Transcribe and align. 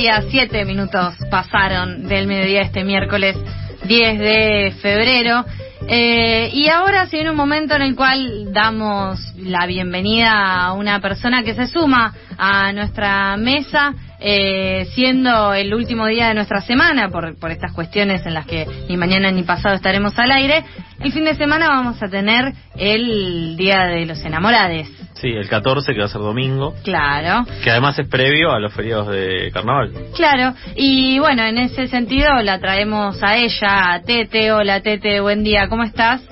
Mediodía, 0.00 0.30
siete 0.30 0.64
minutos 0.64 1.14
pasaron 1.30 2.08
del 2.08 2.26
mediodía 2.26 2.62
este 2.62 2.84
miércoles 2.84 3.36
10 3.84 4.18
de 4.18 4.74
febrero. 4.80 5.44
Eh, 5.88 6.48
y 6.54 6.68
ahora 6.68 7.06
se 7.06 7.16
viene 7.16 7.30
un 7.30 7.36
momento 7.36 7.74
en 7.74 7.82
el 7.82 7.94
cual 7.94 8.50
damos 8.50 9.20
la 9.36 9.66
bienvenida 9.66 10.32
a 10.32 10.72
una 10.72 11.00
persona 11.00 11.42
que 11.42 11.54
se 11.54 11.66
suma 11.66 12.14
a 12.38 12.72
nuestra 12.72 13.36
mesa 13.36 13.92
eh, 14.20 14.86
siendo 14.94 15.54
el 15.54 15.72
último 15.74 16.06
día 16.06 16.28
de 16.28 16.34
nuestra 16.34 16.60
semana, 16.60 17.08
por, 17.08 17.38
por 17.38 17.50
estas 17.50 17.72
cuestiones 17.72 18.24
en 18.26 18.34
las 18.34 18.46
que 18.46 18.66
ni 18.88 18.96
mañana 18.96 19.30
ni 19.30 19.42
pasado 19.42 19.74
estaremos 19.74 20.18
al 20.18 20.30
aire, 20.30 20.64
el 21.00 21.12
fin 21.12 21.24
de 21.24 21.34
semana 21.34 21.68
vamos 21.68 22.02
a 22.02 22.08
tener 22.08 22.52
el 22.76 23.56
Día 23.56 23.86
de 23.86 24.04
los 24.04 24.22
Enamorades. 24.24 24.88
Sí, 25.14 25.28
el 25.28 25.48
14, 25.48 25.92
que 25.92 26.00
va 26.00 26.06
a 26.06 26.08
ser 26.08 26.20
domingo. 26.20 26.74
Claro. 26.84 27.44
Que 27.62 27.70
además 27.70 27.98
es 27.98 28.08
previo 28.08 28.52
a 28.52 28.60
los 28.60 28.72
feriados 28.72 29.08
de 29.08 29.50
carnaval. 29.52 29.92
Claro, 30.14 30.54
y 30.76 31.18
bueno, 31.18 31.42
en 31.44 31.58
ese 31.58 31.88
sentido 31.88 32.34
la 32.42 32.58
traemos 32.58 33.22
a 33.22 33.36
ella, 33.36 33.94
a 33.94 34.02
Tete. 34.02 34.52
Hola 34.52 34.80
Tete, 34.80 35.20
buen 35.20 35.42
día, 35.42 35.68
¿cómo 35.68 35.82
estás? 35.82 36.22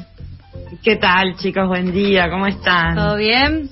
¿Qué 0.82 0.96
tal 0.96 1.36
chicos? 1.36 1.66
Buen 1.66 1.92
día, 1.92 2.30
¿cómo 2.30 2.46
están? 2.46 2.94
¿Todo 2.94 3.16
bien? 3.16 3.68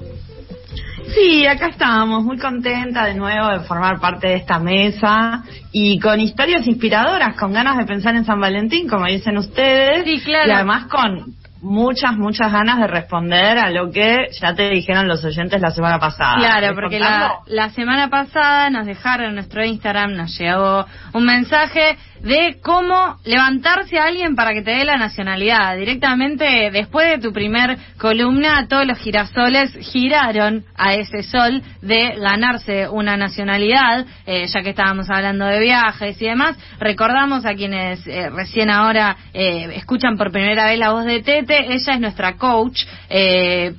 Sí, 1.15 1.47
acá 1.47 1.69
estamos, 1.69 2.25
muy 2.25 2.39
contenta 2.39 3.05
de 3.05 3.15
nuevo 3.15 3.49
de 3.49 3.61
formar 3.61 4.01
parte 4.01 4.29
de 4.29 4.35
esta 4.37 4.59
mesa 4.59 5.43
y 5.73 5.99
con 6.01 6.21
historias 6.21 6.67
inspiradoras, 6.67 7.37
con 7.37 7.53
ganas 7.53 7.77
de 7.77 7.85
pensar 7.85 8.15
en 8.17 8.25
San 8.25 8.41
Valentín, 8.41 8.89
como 8.89 9.07
dicen 9.07 9.37
ustedes. 9.39 10.05
Sí, 10.05 10.21
claro. 10.21 10.49
Y 10.49 10.53
además 10.53 10.87
con 10.87 11.35
muchas, 11.63 12.17
muchas 12.17 12.53
ganas 12.53 12.79
de 12.79 12.87
responder 12.87 13.59
a 13.59 13.71
lo 13.71 13.91
que 13.91 14.29
ya 14.41 14.55
te 14.55 14.71
dijeron 14.71 15.09
los 15.09 15.25
oyentes 15.25 15.61
la 15.61 15.71
semana 15.71 15.99
pasada. 15.99 16.37
Claro, 16.39 16.75
porque 16.75 16.99
la, 16.99 17.39
la 17.47 17.71
semana 17.71 18.09
pasada 18.09 18.71
nos 18.71 18.87
dejaron 18.87 19.29
en 19.29 19.35
nuestro 19.37 19.65
Instagram, 19.65 20.13
nos 20.13 20.39
llegó 20.39 20.87
un 21.13 21.25
mensaje 21.25 21.99
de 22.27 22.59
cómo 22.61 23.19
levantarse 23.25 23.99
a 23.99 24.07
alguien 24.07 24.35
para 24.35 24.53
que 24.53 24.63
te 24.63 24.73
dé 24.73 24.85
la 24.85 24.97
nacionalidad. 24.97 25.77
Directamente 25.77 26.71
después 26.73 27.09
de 27.09 27.19
tu 27.19 27.33
primer 27.33 27.79
columna, 27.99 28.67
todos 28.69 28.85
los 28.85 28.99
girasoles 28.99 29.73
giraron 29.93 30.65
a 30.75 30.95
ese 30.95 31.23
sol 31.23 31.63
de 31.83 32.17
ganarse 32.17 32.89
una 32.89 33.17
nacionalidad, 33.17 34.07
eh, 34.27 34.45
ya 34.53 34.63
que 34.63 34.71
estábamos 34.71 35.09
hablando 35.09 35.47
de 35.47 35.61
viajes 35.61 36.21
y 36.21 36.25
demás. 36.25 36.57
Recordamos 36.81 37.47
a 37.47 37.55
quienes 37.55 38.05
eh, 38.09 38.29
recién 38.31 38.71
ahora 38.71 39.17
eh, 39.33 39.71
escuchan 39.77 40.17
por 40.17 40.33
primera 40.33 40.67
vez 40.67 40.81
la 40.81 40.91
voz 40.91 41.05
de 41.05 41.23
Tete, 41.23 41.73
ella 41.73 41.95
es 41.95 42.01
nuestra 42.01 42.37
coach 42.37 42.83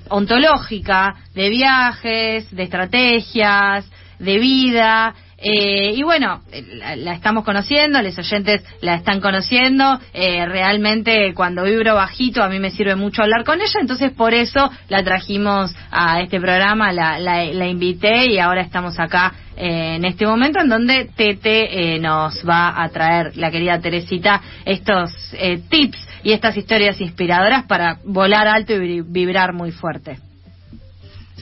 ontológica 0.08 1.16
de 1.36 1.50
viajes, 1.50 2.50
de 2.56 2.64
estrategias, 2.64 3.92
de 4.20 4.38
vida. 4.40 5.14
Eh, 5.40 5.94
y 5.96 6.02
bueno, 6.02 6.42
la, 6.52 7.14
estamos 7.14 7.44
conociendo, 7.44 8.02
los 8.02 8.18
oyentes 8.18 8.64
la 8.82 8.96
están 8.96 9.22
conociendo. 9.22 10.00
Eh, 10.14 10.46
realmente 10.48 11.34
cuando 11.36 11.64
vibro 11.64 11.94
bajito 11.94 12.44
a 12.44 12.50
mí 12.50 12.60
me 12.60 12.72
sirve 12.72 12.96
mucho 12.96 13.22
hablar 13.22 13.44
con 13.44 13.62
ella, 13.62 13.80
entonces 13.80 14.12
por 14.12 14.34
eso 14.34 14.72
la 14.90 15.04
trajimos 15.04 15.76
a 15.92 16.22
este 16.22 16.40
programa, 16.40 16.92
la, 16.92 17.20
la, 17.20 17.68
invité 17.68 18.32
y 18.32 18.40
ahora 18.40 18.62
estamos 18.62 19.00
acá 19.00 19.34
eh, 19.56 19.96
en 19.98 20.06
este 20.06 20.26
momento 20.26 20.60
en 20.60 20.70
donde 20.70 21.10
Tete 21.16 22.00
nos 22.00 22.44
va 22.48 22.82
a 22.82 22.90
traer, 22.90 23.38
la 23.38 23.52
querida 23.52 23.80
Teresita, 23.80 24.42
estos 24.66 25.12
tips 25.70 26.00
y 26.24 26.32
estas 26.32 26.58
historias 26.58 27.00
inspiradoras 27.00 27.66
para 27.66 28.00
volar 28.04 28.48
alto 28.48 28.74
y 28.74 29.02
vibrar 29.02 29.54
muy 29.54 29.72
fuerte. 29.72 30.18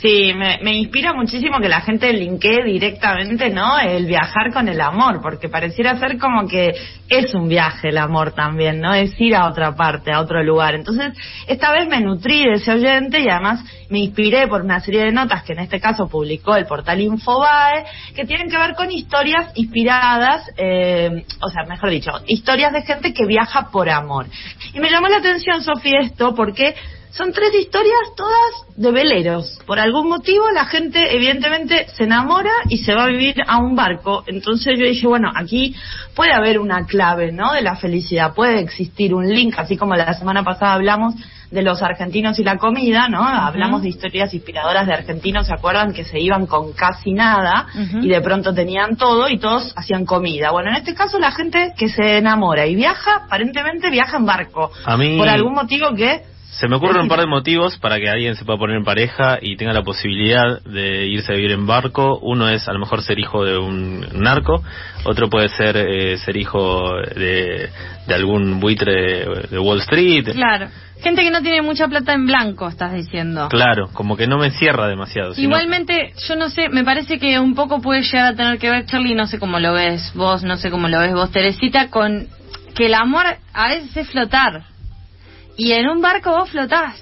Sí, 0.01 0.33
me, 0.33 0.59
me, 0.61 0.75
inspira 0.75 1.13
muchísimo 1.13 1.59
que 1.61 1.69
la 1.69 1.79
gente 1.79 2.11
linkee 2.11 2.63
directamente, 2.63 3.49
¿no? 3.49 3.79
El 3.79 4.05
viajar 4.05 4.51
con 4.51 4.67
el 4.67 4.81
amor, 4.81 5.21
porque 5.21 5.47
pareciera 5.47 5.97
ser 5.97 6.17
como 6.17 6.49
que 6.49 6.73
es 7.07 7.33
un 7.33 7.47
viaje 7.47 7.89
el 7.89 7.97
amor 7.97 8.33
también, 8.33 8.81
¿no? 8.81 8.93
Es 8.93 9.19
ir 9.21 9.35
a 9.35 9.47
otra 9.47 9.73
parte, 9.73 10.11
a 10.11 10.19
otro 10.19 10.43
lugar. 10.43 10.75
Entonces, 10.75 11.17
esta 11.47 11.71
vez 11.71 11.87
me 11.87 12.01
nutrí 12.01 12.43
de 12.43 12.55
ese 12.55 12.73
oyente 12.73 13.21
y 13.21 13.29
además 13.29 13.63
me 13.89 13.99
inspiré 13.99 14.47
por 14.47 14.63
una 14.63 14.81
serie 14.81 15.05
de 15.05 15.13
notas 15.13 15.43
que 15.43 15.53
en 15.53 15.59
este 15.59 15.79
caso 15.79 16.09
publicó 16.09 16.57
el 16.57 16.65
portal 16.65 16.99
Infobae, 16.99 17.85
que 18.13 18.25
tienen 18.25 18.49
que 18.49 18.57
ver 18.57 18.73
con 18.75 18.91
historias 18.91 19.51
inspiradas, 19.55 20.43
eh, 20.57 21.25
o 21.41 21.49
sea, 21.49 21.63
mejor 21.69 21.89
dicho, 21.89 22.11
historias 22.27 22.73
de 22.73 22.81
gente 22.81 23.13
que 23.13 23.25
viaja 23.25 23.69
por 23.71 23.89
amor. 23.89 24.25
Y 24.73 24.79
me 24.81 24.89
llamó 24.89 25.07
la 25.07 25.17
atención, 25.17 25.63
Sofía, 25.63 25.99
esto 26.01 26.35
porque 26.35 26.75
son 27.15 27.31
tres 27.31 27.53
historias 27.53 28.13
todas 28.17 28.75
de 28.75 28.91
veleros. 28.91 29.57
Por 29.65 29.79
algún 29.79 30.09
motivo 30.09 30.51
la 30.51 30.65
gente 30.65 31.15
evidentemente 31.15 31.87
se 31.95 32.03
enamora 32.03 32.51
y 32.67 32.79
se 32.79 32.93
va 32.93 33.05
a 33.05 33.07
vivir 33.07 33.35
a 33.47 33.57
un 33.57 33.75
barco. 33.75 34.23
Entonces 34.27 34.77
yo 34.77 34.85
dije, 34.85 35.07
bueno, 35.07 35.31
aquí 35.33 35.75
puede 36.13 36.33
haber 36.33 36.59
una 36.59 36.85
clave, 36.85 37.31
¿no? 37.31 37.53
De 37.53 37.61
la 37.61 37.77
felicidad. 37.77 38.33
Puede 38.33 38.59
existir 38.59 39.13
un 39.13 39.29
link, 39.33 39.55
así 39.57 39.77
como 39.77 39.95
la 39.95 40.13
semana 40.13 40.43
pasada 40.43 40.73
hablamos 40.73 41.15
de 41.51 41.61
los 41.61 41.81
argentinos 41.81 42.37
y 42.39 42.43
la 42.43 42.57
comida, 42.57 43.07
¿no? 43.07 43.25
Hablamos 43.25 43.81
de 43.81 43.89
historias 43.89 44.33
inspiradoras 44.33 44.85
de 44.85 44.93
argentinos, 44.93 45.47
¿se 45.47 45.53
acuerdan? 45.53 45.93
Que 45.93 46.03
se 46.03 46.19
iban 46.19 46.47
con 46.47 46.73
casi 46.73 47.13
nada 47.13 47.67
y 48.01 48.09
de 48.09 48.19
pronto 48.19 48.53
tenían 48.53 48.97
todo 48.97 49.29
y 49.29 49.39
todos 49.39 49.71
hacían 49.77 50.05
comida. 50.05 50.51
Bueno, 50.51 50.71
en 50.71 50.75
este 50.75 50.93
caso 50.93 51.17
la 51.17 51.31
gente 51.31 51.73
que 51.77 51.87
se 51.87 52.17
enamora 52.17 52.67
y 52.67 52.75
viaja, 52.75 53.23
aparentemente 53.27 53.89
viaja 53.89 54.17
en 54.17 54.25
barco. 54.25 54.71
A 54.85 54.97
mí... 54.97 55.17
Por 55.17 55.29
algún 55.29 55.53
motivo 55.53 55.95
que 55.95 56.34
se 56.59 56.67
me 56.69 56.77
ocurren 56.77 57.03
un 57.03 57.07
par 57.07 57.19
de 57.19 57.27
motivos 57.27 57.77
para 57.77 57.97
que 57.99 58.09
alguien 58.09 58.35
se 58.35 58.45
pueda 58.45 58.57
poner 58.57 58.77
en 58.77 58.85
pareja 58.85 59.39
y 59.41 59.57
tenga 59.57 59.73
la 59.73 59.83
posibilidad 59.83 60.61
de 60.63 61.07
irse 61.07 61.33
a 61.33 61.35
vivir 61.35 61.51
en 61.51 61.67
barco. 61.67 62.17
Uno 62.19 62.49
es 62.49 62.67
a 62.67 62.73
lo 62.73 62.79
mejor 62.79 63.01
ser 63.01 63.19
hijo 63.19 63.43
de 63.43 63.57
un 63.57 64.05
narco, 64.13 64.63
otro 65.03 65.29
puede 65.29 65.49
ser 65.49 65.75
eh, 65.77 66.17
ser 66.17 66.37
hijo 66.37 66.91
de, 67.15 67.69
algún 68.07 68.59
buitre 68.59 69.25
de 69.49 69.59
Wall 69.59 69.79
Street. 69.81 70.31
Claro. 70.31 70.67
Gente 71.01 71.23
que 71.23 71.29
no 71.29 71.41
tiene 71.41 71.61
mucha 71.61 71.87
plata 71.87 72.13
en 72.13 72.25
blanco, 72.25 72.67
estás 72.69 72.93
diciendo. 72.93 73.49
Claro, 73.49 73.89
como 73.91 74.15
que 74.15 74.27
no 74.27 74.37
me 74.37 74.47
encierra 74.47 74.87
demasiado. 74.87 75.33
Igualmente, 75.35 76.13
yo 76.27 76.35
no 76.37 76.49
sé, 76.49 76.69
me 76.69 76.85
parece 76.85 77.19
que 77.19 77.37
un 77.37 77.53
poco 77.53 77.81
puede 77.81 78.01
llegar 78.01 78.33
a 78.33 78.35
tener 78.35 78.57
que 78.57 78.69
ver, 78.69 78.85
Charlie, 78.85 79.13
no 79.13 79.27
sé 79.27 79.37
cómo 79.37 79.59
lo 79.59 79.73
ves 79.73 80.13
vos, 80.15 80.43
no 80.43 80.55
sé 80.55 80.71
cómo 80.71 80.87
lo 80.87 80.99
ves 80.99 81.13
vos, 81.13 81.31
Teresita, 81.31 81.89
con 81.89 82.27
que 82.75 82.85
el 82.85 82.93
amor 82.93 83.25
a 83.53 83.67
veces 83.69 83.95
es 83.97 84.09
flotar 84.09 84.74
y 85.57 85.71
en 85.71 85.87
un 85.87 86.01
barco 86.01 86.31
vos 86.31 86.49
flotás. 86.49 87.01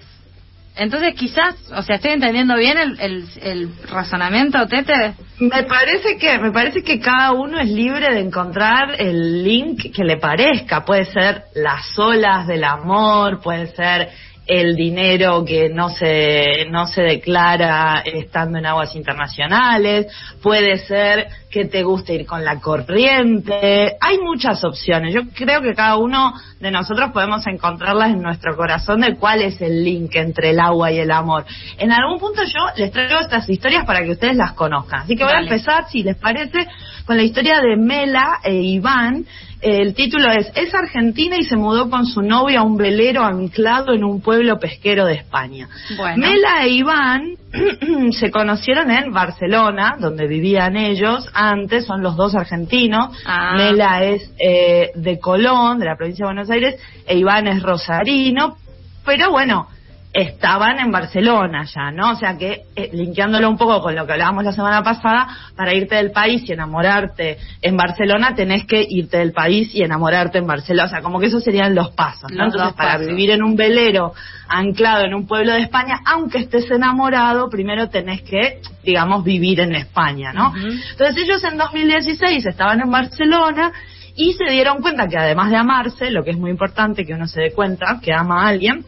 Entonces 0.75 1.13
quizás, 1.13 1.55
o 1.71 1.83
sea, 1.83 1.97
estoy 1.97 2.11
entendiendo 2.11 2.55
bien 2.55 2.79
el, 2.79 2.99
el, 2.99 3.25
el, 3.43 3.69
razonamiento, 3.91 4.67
Tete. 4.67 5.13
Me 5.37 5.63
parece 5.63 6.17
que 6.17 6.39
me 6.39 6.51
parece 6.51 6.83
que 6.83 6.99
cada 6.99 7.31
uno 7.31 7.59
es 7.59 7.69
libre 7.69 8.11
de 8.11 8.21
encontrar 8.21 8.95
el 8.97 9.43
link 9.43 9.93
que 9.93 10.03
le 10.03 10.17
parezca. 10.17 10.83
Puede 10.83 11.05
ser 11.05 11.43
las 11.53 11.97
olas 11.99 12.47
del 12.47 12.63
amor, 12.63 13.39
puede 13.39 13.67
ser 13.75 14.09
el 14.47 14.75
dinero 14.75 15.45
que 15.45 15.69
no 15.69 15.89
se 15.89 16.65
no 16.69 16.87
se 16.87 17.03
declara 17.03 18.01
estando 18.03 18.57
en 18.57 18.65
aguas 18.65 18.95
internacionales, 18.95 20.07
puede 20.41 20.77
ser 20.79 21.27
que 21.53 21.65
te 21.65 21.83
guste 21.83 22.15
ir 22.15 22.25
con 22.25 22.43
la 22.43 22.59
corriente, 22.59 23.95
hay 24.01 24.17
muchas 24.17 24.63
opciones. 24.63 25.13
Yo 25.13 25.21
creo 25.35 25.61
que 25.61 25.75
cada 25.75 25.97
uno 25.97 26.33
de 26.59 26.71
nosotros 26.71 27.11
podemos 27.11 27.45
encontrarlas 27.45 28.09
en 28.09 28.23
nuestro 28.23 28.57
corazón 28.57 29.01
de 29.01 29.15
cuál 29.17 29.43
es 29.43 29.61
el 29.61 29.83
link 29.83 30.15
entre 30.15 30.49
el 30.49 30.59
agua 30.59 30.91
y 30.91 30.97
el 30.97 31.11
amor. 31.11 31.45
En 31.77 31.91
algún 31.91 32.17
punto 32.19 32.41
yo 32.43 32.65
les 32.75 32.91
traigo 32.91 33.19
estas 33.19 33.47
historias 33.47 33.85
para 33.85 34.03
que 34.03 34.11
ustedes 34.11 34.35
las 34.35 34.53
conozcan. 34.53 35.01
Así 35.01 35.15
que 35.15 35.23
voy 35.23 35.33
a 35.33 35.41
empezar, 35.41 35.85
si 35.91 36.01
les 36.01 36.17
parece, 36.17 36.67
con 37.05 37.17
la 37.17 37.23
historia 37.23 37.61
de 37.61 37.77
Mela 37.77 38.39
e 38.43 38.55
Iván, 38.55 39.23
el 39.63 39.93
título 39.93 40.29
es 40.29 40.51
Es 40.55 40.73
argentina 40.75 41.37
y 41.37 41.43
se 41.43 41.55
mudó 41.55 41.89
con 41.89 42.05
su 42.05 42.21
novia 42.21 42.59
a 42.59 42.63
un 42.63 42.75
velero 42.75 43.23
anclado 43.23 43.93
en 43.93 44.03
un 44.03 44.21
pueblo 44.21 44.59
pesquero 44.59 45.05
de 45.05 45.13
España. 45.13 45.69
Mela 46.17 46.65
e 46.65 46.69
Iván 46.69 47.37
se 48.11 48.29
conocieron 48.29 48.91
en 48.91 49.13
Barcelona, 49.13 49.95
donde 49.99 50.27
vivían 50.27 50.75
ellos 50.75 51.29
antes, 51.51 51.85
son 51.85 52.01
los 52.01 52.15
dos 52.15 52.35
argentinos. 52.35 53.15
Ah. 53.25 53.55
Mela 53.55 54.03
es 54.03 54.31
eh, 54.39 54.91
de 54.95 55.19
Colón, 55.19 55.79
de 55.79 55.85
la 55.85 55.95
provincia 55.95 56.25
de 56.25 56.33
Buenos 56.33 56.49
Aires, 56.49 56.81
e 57.05 57.17
Iván 57.17 57.47
es 57.47 57.61
rosarino. 57.61 58.57
Pero 59.05 59.31
bueno, 59.31 59.67
estaban 60.13 60.77
en 60.77 60.91
Barcelona 60.91 61.65
ya, 61.65 61.89
¿no? 61.89 62.11
O 62.11 62.15
sea 62.15 62.37
que, 62.37 62.61
eh, 62.75 62.91
linkeándolo 62.93 63.49
un 63.49 63.57
poco 63.57 63.81
con 63.81 63.95
lo 63.95 64.05
que 64.05 64.13
hablábamos 64.13 64.43
la 64.43 64.53
semana 64.53 64.83
pasada, 64.83 65.27
para 65.55 65.73
irte 65.73 65.95
del 65.95 66.11
país 66.11 66.47
y 66.47 66.53
enamorarte 66.53 67.39
en 67.63 67.75
Barcelona, 67.75 68.35
tenés 68.35 68.65
que 68.65 68.85
irte 68.87 69.17
del 69.17 69.31
país 69.31 69.73
y 69.73 69.81
enamorarte 69.81 70.37
en 70.37 70.45
Barcelona. 70.45 70.85
O 70.85 70.89
sea, 70.89 71.01
como 71.01 71.19
que 71.19 71.25
esos 71.25 71.43
serían 71.43 71.73
los 71.73 71.89
pasos, 71.91 72.31
¿no? 72.31 72.45
Los 72.45 72.53
Entonces, 72.53 72.77
para 72.77 72.93
pasos. 72.93 73.07
vivir 73.07 73.31
en 73.31 73.41
un 73.41 73.55
velero 73.55 74.13
anclado 74.47 75.05
en 75.05 75.15
un 75.15 75.25
pueblo 75.25 75.51
de 75.53 75.61
España, 75.61 75.99
aunque 76.05 76.37
estés 76.39 76.69
enamorado, 76.69 77.49
primero 77.49 77.89
tenés 77.89 78.21
que, 78.21 78.61
digamos, 78.83 79.23
vivir 79.23 79.61
en 79.61 79.73
España, 79.73 80.31
¿no? 80.31 80.53
Entonces 80.55 81.17
ellos 81.23 81.43
en 81.43 81.57
2016 81.57 82.45
estaban 82.45 82.81
en 82.81 82.91
Barcelona 82.91 83.71
y 84.15 84.33
se 84.33 84.45
dieron 84.51 84.77
cuenta 84.77 85.07
que 85.07 85.17
además 85.17 85.49
de 85.49 85.57
amarse, 85.57 86.11
lo 86.11 86.23
que 86.23 86.31
es 86.31 86.37
muy 86.37 86.51
importante 86.51 87.03
que 87.03 87.15
uno 87.15 87.27
se 87.27 87.41
dé 87.41 87.51
cuenta 87.51 87.99
que 87.99 88.13
ama 88.13 88.43
a 88.43 88.49
alguien, 88.49 88.85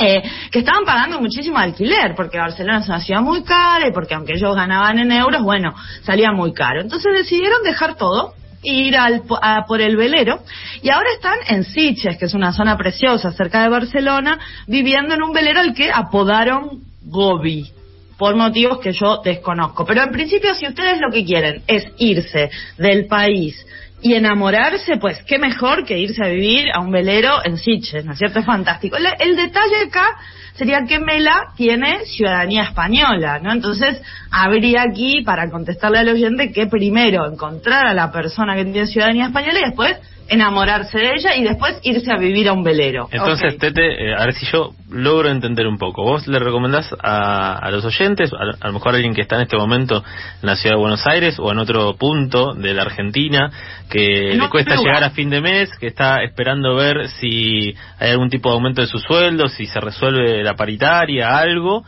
eh, 0.00 0.22
que 0.52 0.60
estaban 0.60 0.84
pagando 0.84 1.20
muchísimo 1.20 1.58
alquiler, 1.58 2.14
porque 2.14 2.38
Barcelona 2.38 2.78
es 2.78 2.88
una 2.88 3.00
ciudad 3.00 3.20
muy 3.20 3.42
cara 3.42 3.88
y 3.88 3.92
porque 3.92 4.14
aunque 4.14 4.34
ellos 4.34 4.54
ganaban 4.54 4.98
en 4.98 5.10
euros, 5.10 5.42
bueno, 5.42 5.74
salía 6.02 6.30
muy 6.30 6.52
caro. 6.52 6.80
Entonces 6.80 7.12
decidieron 7.12 7.62
dejar 7.64 7.96
todo 7.96 8.34
e 8.62 8.72
ir 8.72 8.96
al, 8.96 9.22
a 9.42 9.64
por 9.66 9.80
el 9.80 9.96
velero 9.96 10.40
y 10.82 10.90
ahora 10.90 11.08
están 11.14 11.38
en 11.48 11.64
Sitges, 11.64 12.16
que 12.16 12.26
es 12.26 12.34
una 12.34 12.52
zona 12.52 12.76
preciosa 12.76 13.32
cerca 13.32 13.62
de 13.62 13.68
Barcelona, 13.68 14.38
viviendo 14.66 15.14
en 15.14 15.22
un 15.22 15.32
velero 15.32 15.60
al 15.60 15.74
que 15.74 15.90
apodaron 15.90 16.80
Gobi 17.02 17.72
por 18.16 18.34
motivos 18.34 18.80
que 18.80 18.92
yo 18.92 19.20
desconozco. 19.24 19.86
Pero 19.86 20.02
en 20.02 20.10
principio, 20.10 20.54
si 20.54 20.66
ustedes 20.66 21.00
lo 21.00 21.10
que 21.10 21.24
quieren 21.24 21.62
es 21.66 21.86
irse 21.98 22.50
del 22.76 23.06
país 23.06 23.64
y 24.00 24.14
enamorarse, 24.14 24.96
pues 24.98 25.22
qué 25.24 25.38
mejor 25.38 25.84
que 25.84 25.98
irse 25.98 26.24
a 26.24 26.28
vivir 26.28 26.66
a 26.72 26.80
un 26.80 26.90
velero 26.90 27.44
en 27.44 27.58
Sitges, 27.58 28.04
¿no 28.04 28.12
es 28.12 28.18
cierto? 28.18 28.38
Es 28.38 28.46
fantástico. 28.46 28.96
El, 28.96 29.06
el 29.18 29.36
detalle 29.36 29.82
acá 29.86 30.16
sería 30.54 30.84
que 30.86 31.00
Mela 31.00 31.52
tiene 31.56 32.04
ciudadanía 32.04 32.62
española, 32.62 33.40
¿no? 33.40 33.52
Entonces, 33.52 34.00
habría 34.30 34.82
aquí, 34.82 35.22
para 35.22 35.50
contestarle 35.50 35.98
al 35.98 36.08
oyente, 36.08 36.52
que 36.52 36.66
primero 36.66 37.26
encontrar 37.30 37.86
a 37.86 37.94
la 37.94 38.12
persona 38.12 38.54
que 38.54 38.64
tiene 38.64 38.86
ciudadanía 38.86 39.26
española 39.26 39.58
y 39.60 39.64
después 39.66 39.96
enamorarse 40.28 40.98
de 40.98 41.14
ella 41.14 41.34
y 41.36 41.42
después 41.42 41.78
irse 41.82 42.12
a 42.12 42.16
vivir 42.16 42.48
a 42.48 42.52
un 42.52 42.62
velero. 42.62 43.08
Entonces. 43.10 43.58
Tete, 43.58 43.82
eh, 43.82 44.14
a 44.14 44.24
ver 44.24 44.34
si 44.34 44.46
yo 44.46 44.70
logro 44.90 45.30
entender 45.30 45.66
un 45.66 45.78
poco. 45.78 46.02
¿Vos 46.02 46.26
le 46.26 46.38
recomendás 46.38 46.94
a, 47.02 47.58
a 47.58 47.70
los 47.70 47.84
oyentes, 47.84 48.30
a, 48.32 48.64
a 48.64 48.66
lo 48.68 48.74
mejor 48.74 48.94
alguien 48.94 49.14
que 49.14 49.22
está 49.22 49.36
en 49.36 49.42
este 49.42 49.56
momento 49.56 50.04
en 50.42 50.46
la 50.46 50.56
ciudad 50.56 50.76
de 50.76 50.80
Buenos 50.80 51.06
Aires 51.06 51.38
o 51.38 51.50
en 51.50 51.58
otro 51.58 51.94
punto 51.96 52.54
de 52.54 52.74
la 52.74 52.82
Argentina, 52.82 53.50
que 53.90 54.34
le 54.34 54.48
cuesta 54.48 54.76
llegar 54.76 55.02
a 55.04 55.10
fin 55.10 55.30
de 55.30 55.40
mes, 55.40 55.70
que 55.78 55.86
está 55.86 56.22
esperando 56.22 56.74
ver 56.74 57.08
si 57.08 57.74
hay 57.98 58.10
algún 58.10 58.30
tipo 58.30 58.50
de 58.50 58.54
aumento 58.54 58.80
de 58.80 58.86
su 58.86 58.98
sueldo, 58.98 59.48
si 59.48 59.66
se 59.66 59.80
resuelve 59.80 60.42
la 60.42 60.54
paritaria, 60.54 61.36
algo? 61.38 61.84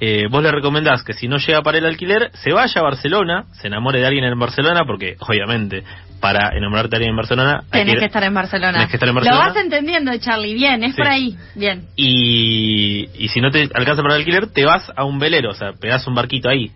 Eh, 0.00 0.26
vos 0.28 0.42
le 0.42 0.50
recomendás 0.50 1.04
que 1.04 1.12
si 1.12 1.28
no 1.28 1.38
llega 1.38 1.62
para 1.62 1.78
el 1.78 1.86
alquiler, 1.86 2.30
se 2.34 2.52
vaya 2.52 2.80
a 2.80 2.84
Barcelona, 2.84 3.44
se 3.52 3.68
enamore 3.68 4.00
de 4.00 4.06
alguien 4.06 4.24
en 4.24 4.38
Barcelona, 4.38 4.80
porque 4.86 5.16
obviamente 5.20 5.84
para 6.24 6.56
enamorarte 6.56 6.88
de 6.92 6.96
alguien 6.96 7.10
en 7.10 7.16
Barcelona 7.16 7.64
ir- 7.70 7.98
que 7.98 8.04
estar 8.06 8.24
en 8.24 8.32
Barcelona. 8.32 8.72
tenés 8.72 8.88
que 8.88 8.96
estar 8.96 9.08
en 9.10 9.14
Barcelona. 9.14 9.42
Lo 9.46 9.48
vas 9.52 9.62
entendiendo, 9.62 10.16
Charlie. 10.16 10.54
Bien, 10.54 10.82
es 10.82 10.92
Sí. 10.92 10.96
por 10.96 11.06
ahí. 11.06 11.36
Bien. 11.54 11.84
Y, 11.96 13.10
y 13.22 13.28
si 13.28 13.42
no 13.42 13.50
te 13.50 13.68
alcanza 13.74 14.00
para 14.00 14.14
el 14.14 14.20
alquiler, 14.20 14.46
te 14.46 14.64
vas 14.64 14.90
a 14.96 15.04
un 15.04 15.18
velero, 15.18 15.50
o 15.50 15.54
sea, 15.54 15.72
pegás 15.78 16.06
un 16.06 16.14
barquito 16.14 16.48
ahí. 16.48 16.70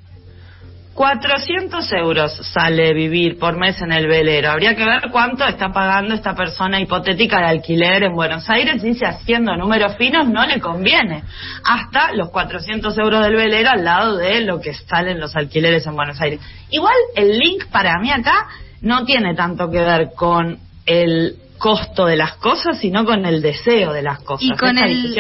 400 0.95 1.91
euros 1.93 2.37
sale 2.53 2.93
vivir 2.93 3.39
por 3.39 3.57
mes 3.57 3.81
en 3.81 3.93
el 3.93 4.07
velero. 4.07 4.51
Habría 4.51 4.75
que 4.75 4.85
ver 4.85 5.03
cuánto 5.13 5.47
está 5.47 5.73
pagando 5.73 6.13
esta 6.13 6.35
persona 6.35 6.79
hipotética 6.81 7.39
de 7.39 7.47
alquiler 7.47 8.03
en 8.03 8.15
Buenos 8.15 8.51
Aires. 8.51 8.83
Dice, 8.83 9.07
haciendo 9.07 9.57
números 9.57 9.97
finos, 9.97 10.29
no 10.29 10.45
le 10.45 10.59
conviene. 10.61 11.23
Hasta 11.65 12.13
los 12.15 12.31
400 12.31 12.99
euros 12.99 13.23
del 13.25 13.37
velero 13.37 13.71
al 13.71 13.85
lado 13.85 14.17
de 14.19 14.41
lo 14.41 14.61
que 14.61 14.75
salen 14.75 15.21
los 15.21 15.35
alquileres 15.37 15.87
en 15.87 15.95
Buenos 15.95 16.21
Aires. 16.21 16.41
Igual 16.71 16.97
el 17.15 17.39
link 17.39 17.67
para 17.71 17.99
mí 18.01 18.11
acá 18.11 18.49
no 18.83 19.05
tiene 19.05 19.35
tanto 19.35 19.71
que 19.71 19.81
ver 19.81 20.11
con 20.17 20.59
el 20.87 21.35
costo 21.59 22.07
de 22.07 22.17
las 22.17 22.35
cosas, 22.37 22.79
sino 22.81 23.05
con 23.05 23.27
el 23.27 23.43
deseo 23.43 23.93
de 23.93 24.03
las 24.03 24.21
cosas. 24.21 24.47
Y 24.49 24.57
con 24.57 24.79
el- 24.79 25.17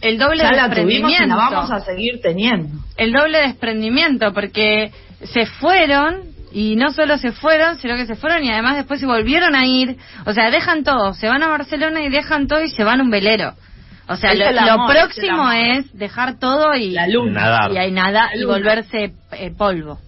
El 0.00 0.18
doble 0.18 0.42
ya 0.42 0.50
la 0.52 0.68
tuvimos 0.68 1.12
y 1.12 1.14
desprendimiento. 1.14 1.36
la 1.36 1.50
vamos 1.50 1.70
a 1.70 1.80
seguir 1.80 2.20
teniendo. 2.20 2.78
El 2.96 3.12
doble 3.12 3.38
desprendimiento, 3.42 4.32
porque 4.32 4.90
se 5.22 5.46
fueron 5.46 6.22
y 6.52 6.74
no 6.76 6.92
solo 6.92 7.16
se 7.18 7.30
fueron, 7.32 7.78
sino 7.78 7.94
que 7.96 8.04
se 8.06 8.16
fueron 8.16 8.44
y 8.44 8.50
además 8.50 8.76
después 8.76 8.98
se 9.00 9.06
volvieron 9.06 9.54
a 9.54 9.64
ir. 9.64 9.96
O 10.26 10.32
sea, 10.32 10.50
dejan 10.50 10.82
todo, 10.82 11.14
se 11.14 11.28
van 11.28 11.42
a 11.44 11.48
Barcelona 11.48 12.02
y 12.02 12.08
dejan 12.10 12.48
todo 12.48 12.62
y 12.62 12.68
se 12.68 12.82
van 12.82 12.98
a 13.00 13.02
un 13.04 13.10
velero. 13.10 13.54
O 14.08 14.16
sea, 14.16 14.34
lo, 14.34 14.44
lo 14.50 14.84
es 14.88 14.90
próximo 14.90 15.50
es 15.52 15.96
dejar 15.96 16.38
todo 16.40 16.74
y, 16.74 16.90
La 16.90 17.06
luna. 17.06 17.40
Nadar. 17.40 17.72
y 17.72 17.78
hay 17.78 17.92
nada 17.92 18.26
La 18.32 18.36
y 18.36 18.40
luna. 18.40 18.54
volverse 18.54 19.12
eh, 19.30 19.52
polvo. 19.56 20.00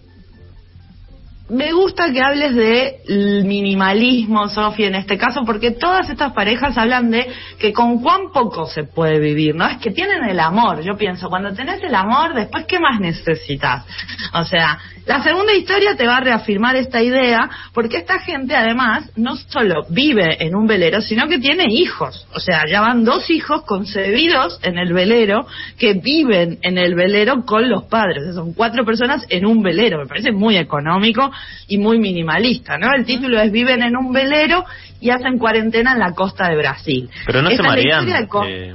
Me 1.47 1.73
gusta 1.73 2.11
que 2.11 2.23
hables 2.23 2.55
de 2.55 3.43
minimalismo, 3.45 4.49
Sofía, 4.49 4.87
en 4.87 4.95
este 4.95 5.19
caso, 5.19 5.43
porque 5.45 5.73
todas 5.73 6.09
estas 6.09 6.33
parejas 6.33 6.79
hablan 6.79 7.11
de 7.11 7.27
que 7.59 7.71
con 7.71 8.01
cuán 8.01 8.33
poco 8.33 8.65
se 8.67 8.85
puede 8.85 9.19
vivir, 9.21 9.55
¿no? 9.55 9.67
Es 9.67 9.77
que 9.77 9.91
tienen 9.91 10.25
el 10.25 10.41
amor. 10.41 10.83
Yo 10.83 10.97
pienso, 10.97 11.29
cuando 11.29 11.53
tenés 11.53 11.83
el 11.83 11.95
amor, 11.95 12.33
después, 12.33 12.65
¿qué 12.65 12.79
más 12.79 12.99
necesitas? 12.99 13.85
O 14.33 14.45
sea, 14.45 14.79
la 15.05 15.23
segunda 15.23 15.53
historia 15.53 15.95
te 15.97 16.07
va 16.07 16.17
a 16.17 16.21
reafirmar 16.21 16.77
esta 16.77 17.03
idea, 17.03 17.51
porque 17.75 17.99
esta 17.99 18.21
gente, 18.21 18.57
además, 18.57 19.11
no 19.17 19.37
solo 19.37 19.85
vive 19.91 20.43
en 20.43 20.55
un 20.55 20.67
velero, 20.67 21.03
sino 21.03 21.29
que 21.29 21.39
tiene 21.39 21.65
hijos. 21.69 22.27
O 22.33 22.41
sea, 22.41 22.63
ya 22.67 22.81
van 22.81 23.05
dos 23.05 23.29
hijos 23.29 23.65
concebidos 23.67 24.59
en 24.63 24.79
el 24.79 24.95
velero 24.95 25.47
que 25.79 25.93
viven 25.93 26.59
en 26.63 26.79
el 26.79 26.95
velero 26.95 27.45
con 27.45 27.69
los 27.69 27.85
padres. 27.85 28.23
O 28.23 28.25
sea, 28.25 28.33
son 28.33 28.55
cuatro 28.55 28.87
personas 28.87 29.27
en 29.29 29.45
un 29.45 29.63
velero. 29.63 29.99
Me 29.99 30.07
parece 30.07 30.33
muy 30.33 30.57
económico 30.57 31.31
y 31.69 31.79
muy 31.79 31.99
minimalista, 31.99 32.79
¿no? 32.79 32.89
El 32.97 33.05
título 33.05 33.41
es 33.41 33.51
Viven 33.53 33.83
en 33.83 33.97
un 33.97 34.13
velero 34.13 34.65
y 35.01 35.11
hacen 35.11 35.39
cuarentena 35.39 35.93
en 35.93 35.99
la 35.99 36.13
costa 36.13 36.49
de 36.49 36.57
Brasil. 36.57 37.09
Pero 37.27 37.43
no 37.43 37.49
Esta 37.51 37.63
se 37.63 37.69
marean. 37.69 38.09
eh, 38.47 38.75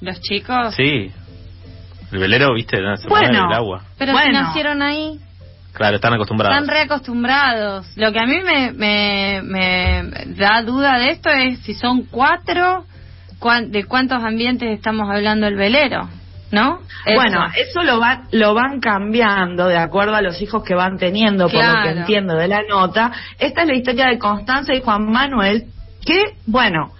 Los 0.00 0.20
chicos. 0.20 0.74
sí. 0.74 1.10
El 2.12 2.18
velero, 2.20 2.54
viste, 2.54 2.80
no, 2.80 2.96
se 2.96 3.08
Bueno. 3.08 3.48
el 3.48 3.52
agua. 3.54 3.82
Pero 3.98 4.12
si 4.12 4.18
Bueno. 4.18 4.42
nacieron 4.42 4.80
ahí, 4.80 5.18
Claro, 5.72 5.96
están 5.96 6.14
acostumbrados. 6.14 6.56
están 6.56 6.72
reacostumbrados. 6.74 7.86
Lo 7.96 8.12
que 8.12 8.18
a 8.20 8.26
mí 8.26 8.38
me, 8.42 8.72
me, 8.72 9.42
me 9.42 10.02
da 10.36 10.62
duda 10.62 10.98
de 10.98 11.10
esto 11.10 11.28
es 11.30 11.58
si 11.60 11.74
son 11.74 12.04
cuatro, 12.04 12.86
cuán- 13.40 13.70
de 13.72 13.84
cuántos 13.84 14.22
ambientes 14.22 14.70
estamos 14.70 15.10
hablando 15.10 15.46
el 15.48 15.56
velero, 15.56 16.08
¿no? 16.50 16.80
Eso. 17.04 17.14
Bueno, 17.14 17.44
eso 17.56 17.82
lo 17.82 17.98
van, 17.98 18.24
lo 18.32 18.54
van 18.54 18.80
cambiando 18.80 19.66
de 19.66 19.78
acuerdo 19.78 20.14
a 20.14 20.22
los 20.22 20.40
hijos 20.40 20.62
que 20.64 20.74
van 20.74 20.98
teniendo, 20.98 21.48
por 21.48 21.64
lo 21.64 21.82
que 21.82 21.90
entiendo 21.90 22.34
de 22.34 22.48
la 22.48 22.62
nota. 22.68 23.12
Esta 23.38 23.62
es 23.62 23.68
la 23.68 23.74
historia 23.74 24.06
de 24.06 24.18
Constanza 24.18 24.74
y 24.74 24.80
Juan 24.80 25.10
Manuel, 25.10 25.66
que, 26.04 26.22
bueno, 26.46 26.92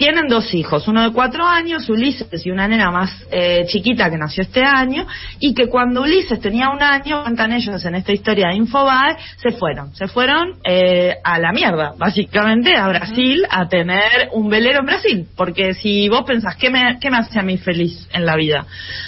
tienen 0.00 0.28
dos 0.28 0.54
hijos, 0.54 0.88
uno 0.88 1.02
de 1.02 1.12
cuatro 1.12 1.46
años, 1.46 1.86
Ulises, 1.90 2.46
y 2.46 2.50
una 2.50 2.66
nena 2.66 2.90
más 2.90 3.22
eh, 3.30 3.66
chiquita 3.66 4.08
que 4.08 4.16
nació 4.16 4.44
este 4.44 4.64
año, 4.64 5.06
y 5.40 5.52
que 5.52 5.68
cuando 5.68 6.00
Ulises 6.00 6.40
tenía 6.40 6.70
un 6.70 6.82
año, 6.82 7.22
cuentan 7.22 7.52
ellos 7.52 7.84
en 7.84 7.96
esta 7.96 8.10
historia 8.10 8.48
de 8.48 8.56
Infobae, 8.56 9.18
se 9.36 9.50
fueron, 9.50 9.94
se 9.94 10.08
fueron 10.08 10.54
eh, 10.64 11.16
a 11.22 11.38
la 11.38 11.52
mierda, 11.52 11.92
básicamente 11.98 12.74
a 12.74 12.88
Brasil, 12.88 13.44
a 13.50 13.68
tener 13.68 14.30
un 14.32 14.48
velero 14.48 14.78
en 14.80 14.86
Brasil, 14.86 15.26
porque 15.36 15.74
si 15.74 16.08
vos 16.08 16.22
pensás, 16.22 16.56
¿qué 16.56 16.70
me, 16.70 16.98
qué 16.98 17.10
me 17.10 17.18
hace 17.18 17.38
a 17.38 17.42
mí 17.42 17.58
feliz 17.58 18.08
en 18.14 18.24
la 18.24 18.36
vida? 18.36 18.64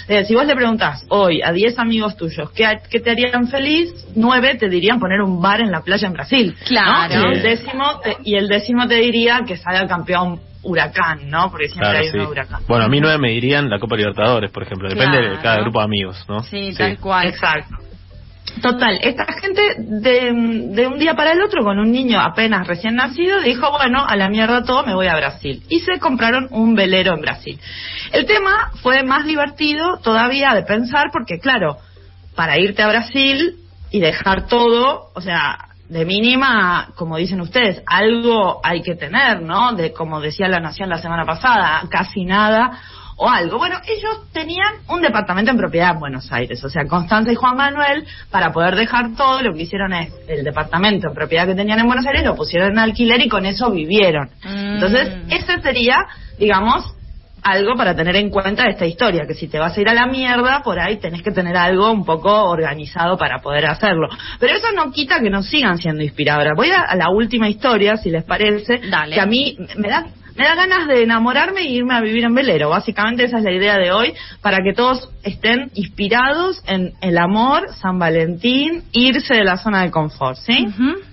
Eh, 0.07 0.25
si 0.25 0.35
vos 0.35 0.45
le 0.45 0.53
preguntás 0.53 1.07
hoy 1.09 1.41
a 1.41 1.51
10 1.51 1.79
amigos 1.79 2.15
tuyos, 2.17 2.51
¿qué, 2.51 2.99
te 2.99 3.09
harían 3.09 3.47
feliz? 3.47 3.91
Nueve 4.15 4.57
te 4.59 4.69
dirían 4.69 4.99
poner 4.99 5.21
un 5.21 5.41
bar 5.41 5.59
en 5.59 5.71
la 5.71 5.81
playa 5.81 6.05
en 6.05 6.13
Brasil. 6.13 6.55
¿no? 6.59 6.65
Claro. 6.67 7.31
Y 7.31 7.33
el 7.33 7.41
décimo 7.41 7.99
te, 8.03 8.17
y 8.23 8.35
el 8.35 8.47
décimo 8.47 8.87
te 8.87 8.95
diría 8.95 9.41
que 9.47 9.57
salga 9.57 9.87
campeón 9.87 10.52
huracán, 10.63 11.29
¿no? 11.29 11.49
Porque 11.51 11.67
siempre 11.67 11.89
Claro, 11.91 12.05
hay 12.05 12.11
sí. 12.11 12.17
un 12.17 12.25
huracán. 12.27 12.61
Bueno, 12.67 12.85
a 12.85 12.87
mí 12.89 12.99
nueve 12.99 13.17
me 13.17 13.29
dirían 13.29 13.69
la 13.69 13.79
Copa 13.79 13.95
Libertadores, 13.95 14.49
por 14.51 14.63
ejemplo. 14.63 14.89
Depende 14.89 15.17
de 15.17 15.27
Claro. 15.29 15.41
cada 15.43 15.61
grupo 15.61 15.79
de 15.79 15.85
amigos, 15.85 16.25
¿no? 16.27 16.43
Sí, 16.43 16.73
tal 16.77 16.97
cual. 16.99 17.27
Exacto. 17.27 17.75
Total, 18.61 18.99
esta 19.01 19.25
gente 19.41 19.61
de, 19.79 20.31
de 20.75 20.87
un 20.87 20.99
día 20.99 21.15
para 21.15 21.31
el 21.31 21.41
otro 21.41 21.63
con 21.63 21.79
un 21.79 21.91
niño 21.91 22.19
apenas 22.19 22.67
recién 22.67 22.95
nacido 22.95 23.41
dijo, 23.41 23.71
bueno, 23.71 24.05
a 24.07 24.15
la 24.15 24.29
mierda 24.29 24.63
todo, 24.63 24.85
me 24.85 24.93
voy 24.93 25.07
a 25.07 25.15
Brasil. 25.15 25.63
Y 25.69 25.79
se 25.79 25.97
compraron 25.99 26.47
un 26.51 26.75
velero 26.75 27.15
en 27.15 27.21
Brasil. 27.21 27.59
El 28.11 28.25
tema 28.27 28.69
fue 28.83 29.03
más 29.03 29.25
divertido 29.25 29.97
todavía 30.03 30.53
de 30.53 30.63
pensar 30.63 31.05
porque, 31.11 31.39
claro, 31.39 31.77
para 32.35 32.59
irte 32.59 32.83
a 32.83 32.89
Brasil 32.89 33.55
y 33.89 33.99
dejar 33.99 34.45
todo, 34.47 35.09
o 35.15 35.21
sea, 35.21 35.57
de 35.93 36.05
mínima, 36.05 36.89
como 36.95 37.17
dicen 37.17 37.39
ustedes, 37.39 37.83
algo 37.85 38.59
hay 38.63 38.81
que 38.81 38.95
tener, 38.95 39.43
¿no? 39.43 39.73
De 39.73 39.93
como 39.93 40.19
decía 40.19 40.47
la 40.47 40.59
Nación 40.59 40.89
la 40.89 40.97
semana 40.97 41.23
pasada, 41.23 41.83
casi 41.87 42.25
nada 42.25 42.79
o 43.15 43.29
algo. 43.29 43.59
Bueno, 43.59 43.77
ellos 43.87 44.31
tenían 44.31 44.73
un 44.89 45.03
departamento 45.03 45.51
en 45.51 45.57
propiedad 45.57 45.91
en 45.91 45.99
Buenos 45.99 46.31
Aires, 46.31 46.63
o 46.63 46.69
sea, 46.69 46.87
Constanza 46.87 47.31
y 47.31 47.35
Juan 47.35 47.55
Manuel, 47.57 48.07
para 48.31 48.51
poder 48.51 48.75
dejar 48.75 49.15
todo, 49.15 49.43
lo 49.43 49.53
que 49.53 49.61
hicieron 49.61 49.93
es 49.93 50.11
el 50.27 50.43
departamento 50.43 51.09
en 51.09 51.13
propiedad 51.13 51.45
que 51.45 51.53
tenían 51.53 51.77
en 51.77 51.85
Buenos 51.85 52.07
Aires, 52.07 52.25
lo 52.25 52.35
pusieron 52.35 52.71
en 52.71 52.79
alquiler 52.79 53.21
y 53.21 53.29
con 53.29 53.45
eso 53.45 53.69
vivieron. 53.69 54.31
Mm. 54.43 54.73
Entonces, 54.73 55.09
ese 55.29 55.61
sería, 55.61 55.97
digamos, 56.39 56.95
algo 57.43 57.75
para 57.75 57.95
tener 57.95 58.15
en 58.15 58.29
cuenta 58.29 58.63
de 58.63 58.71
esta 58.71 58.85
historia, 58.85 59.25
que 59.27 59.33
si 59.33 59.47
te 59.47 59.59
vas 59.59 59.77
a 59.77 59.81
ir 59.81 59.89
a 59.89 59.93
la 59.93 60.05
mierda, 60.05 60.61
por 60.63 60.79
ahí 60.79 60.97
tenés 60.97 61.21
que 61.21 61.31
tener 61.31 61.55
algo 61.57 61.91
un 61.91 62.05
poco 62.05 62.31
organizado 62.49 63.17
para 63.17 63.39
poder 63.39 63.65
hacerlo. 63.65 64.07
Pero 64.39 64.55
eso 64.55 64.71
no 64.75 64.91
quita 64.91 65.19
que 65.19 65.29
no 65.29 65.43
sigan 65.43 65.77
siendo 65.77 66.03
inspiradoras. 66.03 66.53
Voy 66.55 66.71
a, 66.71 66.95
la 66.95 67.09
última 67.09 67.49
historia, 67.49 67.97
si 67.97 68.09
les 68.09 68.23
parece, 68.23 68.79
Dale. 68.89 69.15
que 69.15 69.21
a 69.21 69.25
mí 69.25 69.57
me 69.77 69.89
da 69.89 70.05
me 70.35 70.45
da 70.45 70.55
ganas 70.55 70.87
de 70.87 71.03
enamorarme 71.03 71.61
e 71.61 71.69
irme 71.69 71.93
a 71.93 72.01
vivir 72.01 72.23
en 72.23 72.33
velero. 72.33 72.69
Básicamente 72.69 73.25
esa 73.25 73.37
es 73.37 73.43
la 73.43 73.51
idea 73.51 73.77
de 73.77 73.91
hoy, 73.91 74.13
para 74.41 74.57
que 74.63 74.73
todos 74.73 75.09
estén 75.21 75.69
inspirados 75.75 76.63
en 76.65 76.93
el 77.01 77.17
amor, 77.17 77.67
San 77.79 77.99
Valentín, 77.99 78.83
irse 78.93 79.35
de 79.35 79.43
la 79.43 79.57
zona 79.57 79.83
de 79.83 79.91
confort, 79.91 80.37
¿sí? 80.37 80.67
Ujú. 80.67 81.12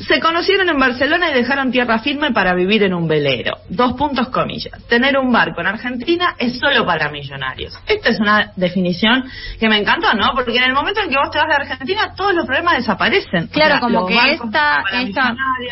Se 0.00 0.18
conocieron 0.18 0.68
en 0.68 0.78
Barcelona 0.78 1.30
y 1.30 1.34
dejaron 1.34 1.70
tierra 1.70 2.00
firme 2.00 2.32
para 2.32 2.54
vivir 2.54 2.82
en 2.82 2.94
un 2.94 3.06
velero. 3.06 3.52
Dos 3.68 3.92
puntos 3.92 4.28
comillas. 4.28 4.84
Tener 4.88 5.16
un 5.16 5.32
barco 5.32 5.60
en 5.60 5.68
Argentina 5.68 6.34
es 6.38 6.58
solo 6.58 6.84
para 6.84 7.10
millonarios. 7.10 7.78
Esta 7.86 8.10
es 8.10 8.18
una 8.18 8.52
definición 8.56 9.24
que 9.58 9.68
me 9.68 9.78
encantó, 9.78 10.12
¿no? 10.14 10.32
Porque 10.34 10.56
en 10.56 10.64
el 10.64 10.72
momento 10.72 11.00
en 11.00 11.10
que 11.10 11.16
vos 11.16 11.30
te 11.30 11.38
vas 11.38 11.48
de 11.48 11.54
Argentina, 11.54 12.12
todos 12.16 12.34
los 12.34 12.44
problemas 12.44 12.78
desaparecen. 12.78 13.46
Claro, 13.48 13.76
O 13.76 13.78
sea, 13.78 13.80
como 13.80 14.06
que 14.06 14.32
esta, 14.32 14.82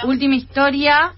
última 0.05 0.37
historia 0.37 1.13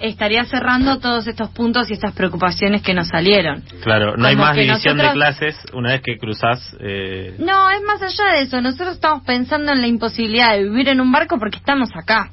estaría 0.00 0.44
cerrando 0.44 1.00
todos 1.00 1.26
estos 1.26 1.50
puntos 1.50 1.90
y 1.90 1.94
estas 1.94 2.14
preocupaciones 2.14 2.82
que 2.82 2.94
nos 2.94 3.08
salieron. 3.08 3.62
Claro, 3.82 4.16
no 4.16 4.26
hay 4.26 4.36
más 4.36 4.54
división 4.56 4.96
de 4.96 5.10
clases 5.10 5.56
una 5.74 5.92
vez 5.92 6.02
que 6.02 6.16
cruzás. 6.16 6.76
Eh, 6.80 7.34
No, 7.38 7.68
es 7.70 7.82
más 7.82 8.00
allá 8.00 8.32
de 8.32 8.42
eso. 8.42 8.60
Nosotros 8.60 8.94
estamos 8.94 9.24
pensando 9.24 9.72
en 9.72 9.80
la 9.80 9.86
imposibilidad 9.86 10.52
de 10.52 10.64
vivir 10.64 10.88
en 10.88 11.00
un 11.00 11.12
barco 11.12 11.38
porque 11.38 11.58
estamos 11.58 11.90
acá 11.94 12.30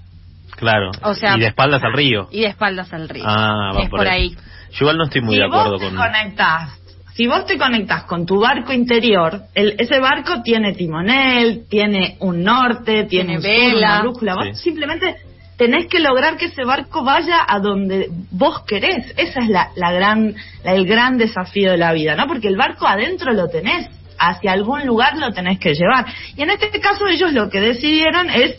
claro. 0.57 0.91
O 1.03 1.13
sea- 1.13 1.35
y 1.37 1.39
de 1.41 1.47
espaldas 1.47 1.83
al 1.83 1.93
río. 1.93 2.27
y 2.31 2.41
de 2.41 2.47
espaldas 2.47 2.91
al 2.93 3.07
río. 3.09 3.23
Ah, 3.27 3.71
va 3.75 3.83
es 3.83 3.89
por, 3.89 4.07
ahí. 4.07 4.29
ahí. 4.29 4.35
Yo 4.71 4.77
igual 4.81 4.97
no 4.97 5.03
estoy 5.05 5.21
muy 5.21 5.35
si 5.35 5.39
de 5.41 5.45
acuerdo 5.47 5.71
vos 5.73 5.79
te 5.81 5.87
con. 5.87 5.95
conectás, 5.97 6.79
si 7.13 7.27
vos 7.27 7.45
te 7.45 7.57
conectás 7.57 8.03
con 8.03 8.25
tu 8.25 8.39
barco 8.41 8.73
interior, 8.73 9.41
el- 9.53 9.75
ese 9.77 9.99
barco 9.99 10.41
tiene 10.43 10.73
timonel, 10.73 11.65
tiene 11.69 12.17
un 12.19 12.43
norte, 12.43 13.05
Tiene 13.05 13.07
tiene, 13.07 13.35
un 13.37 13.41
sur, 13.41 13.51
vela. 13.51 13.87
una 13.91 14.01
brújula. 14.01 14.35
Vos 14.35 14.59
simplemente 14.61 15.15
tenés 15.57 15.87
que 15.87 15.99
lograr 15.99 16.35
que 16.35 16.45
ese 16.47 16.65
barco 16.65 17.03
vaya 17.05 17.37
a 17.47 17.59
donde 17.59 18.09
vos 18.31 18.63
querés. 18.65 19.13
Esa 19.15 19.39
es 19.41 19.47
la, 19.49 19.69
la 19.77 19.91
gran, 19.93 20.35
la- 20.65 20.73
el 20.73 20.85
gran 20.85 21.17
desafío 21.17 21.71
de 21.71 21.77
la 21.77 21.93
vida, 21.93 22.15
¿no? 22.15 22.27
Porque 22.27 22.49
el 22.49 22.57
barco 22.57 22.85
adentro 22.87 23.31
lo 23.31 23.47
tenés. 23.47 23.87
Hacia 24.17 24.51
algún 24.53 24.85
lugar 24.85 25.17
lo 25.17 25.31
tenés 25.31 25.59
que 25.59 25.73
llevar. 25.73 26.05
Y 26.37 26.41
en 26.41 26.49
este 26.49 26.79
caso 26.79 27.05
ellos 27.07 27.31
lo 27.33 27.49
que 27.49 27.59
decidieron 27.61 28.29
es 28.29 28.55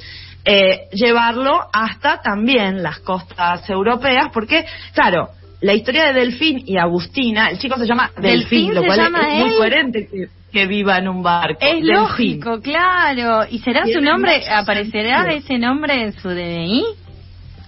eh, 0.46 0.88
llevarlo 0.92 1.60
hasta 1.72 2.20
también 2.22 2.82
las 2.82 3.00
costas 3.00 3.68
europeas, 3.68 4.28
porque, 4.32 4.64
claro, 4.94 5.28
la 5.60 5.74
historia 5.74 6.06
de 6.06 6.12
Delfín 6.20 6.62
y 6.66 6.76
Agustina, 6.78 7.48
el 7.48 7.58
chico 7.58 7.76
se 7.76 7.86
llama 7.86 8.10
Delfín 8.16 8.68
Delfín, 8.68 8.74
lo 8.74 8.84
cual 8.84 9.00
es- 9.00 9.06
es, 9.06 9.38
muy 9.46 9.54
coherente 9.56 10.08
que, 10.08 10.28
que 10.52 10.66
viva 10.66 10.98
en 10.98 11.08
un 11.08 11.22
barco. 11.22 11.58
Es 11.60 11.72
Delfín. 11.82 11.92
lógico, 11.94 12.60
claro. 12.60 13.44
¿Y 13.50 13.58
será 13.58 13.84
su 13.86 14.00
nombre? 14.00 14.42
¿Aparecerá 14.48 15.24
sentido. 15.24 15.38
ese 15.38 15.58
nombre 15.58 16.02
en 16.02 16.12
su 16.12 16.28
DNI? 16.28 16.84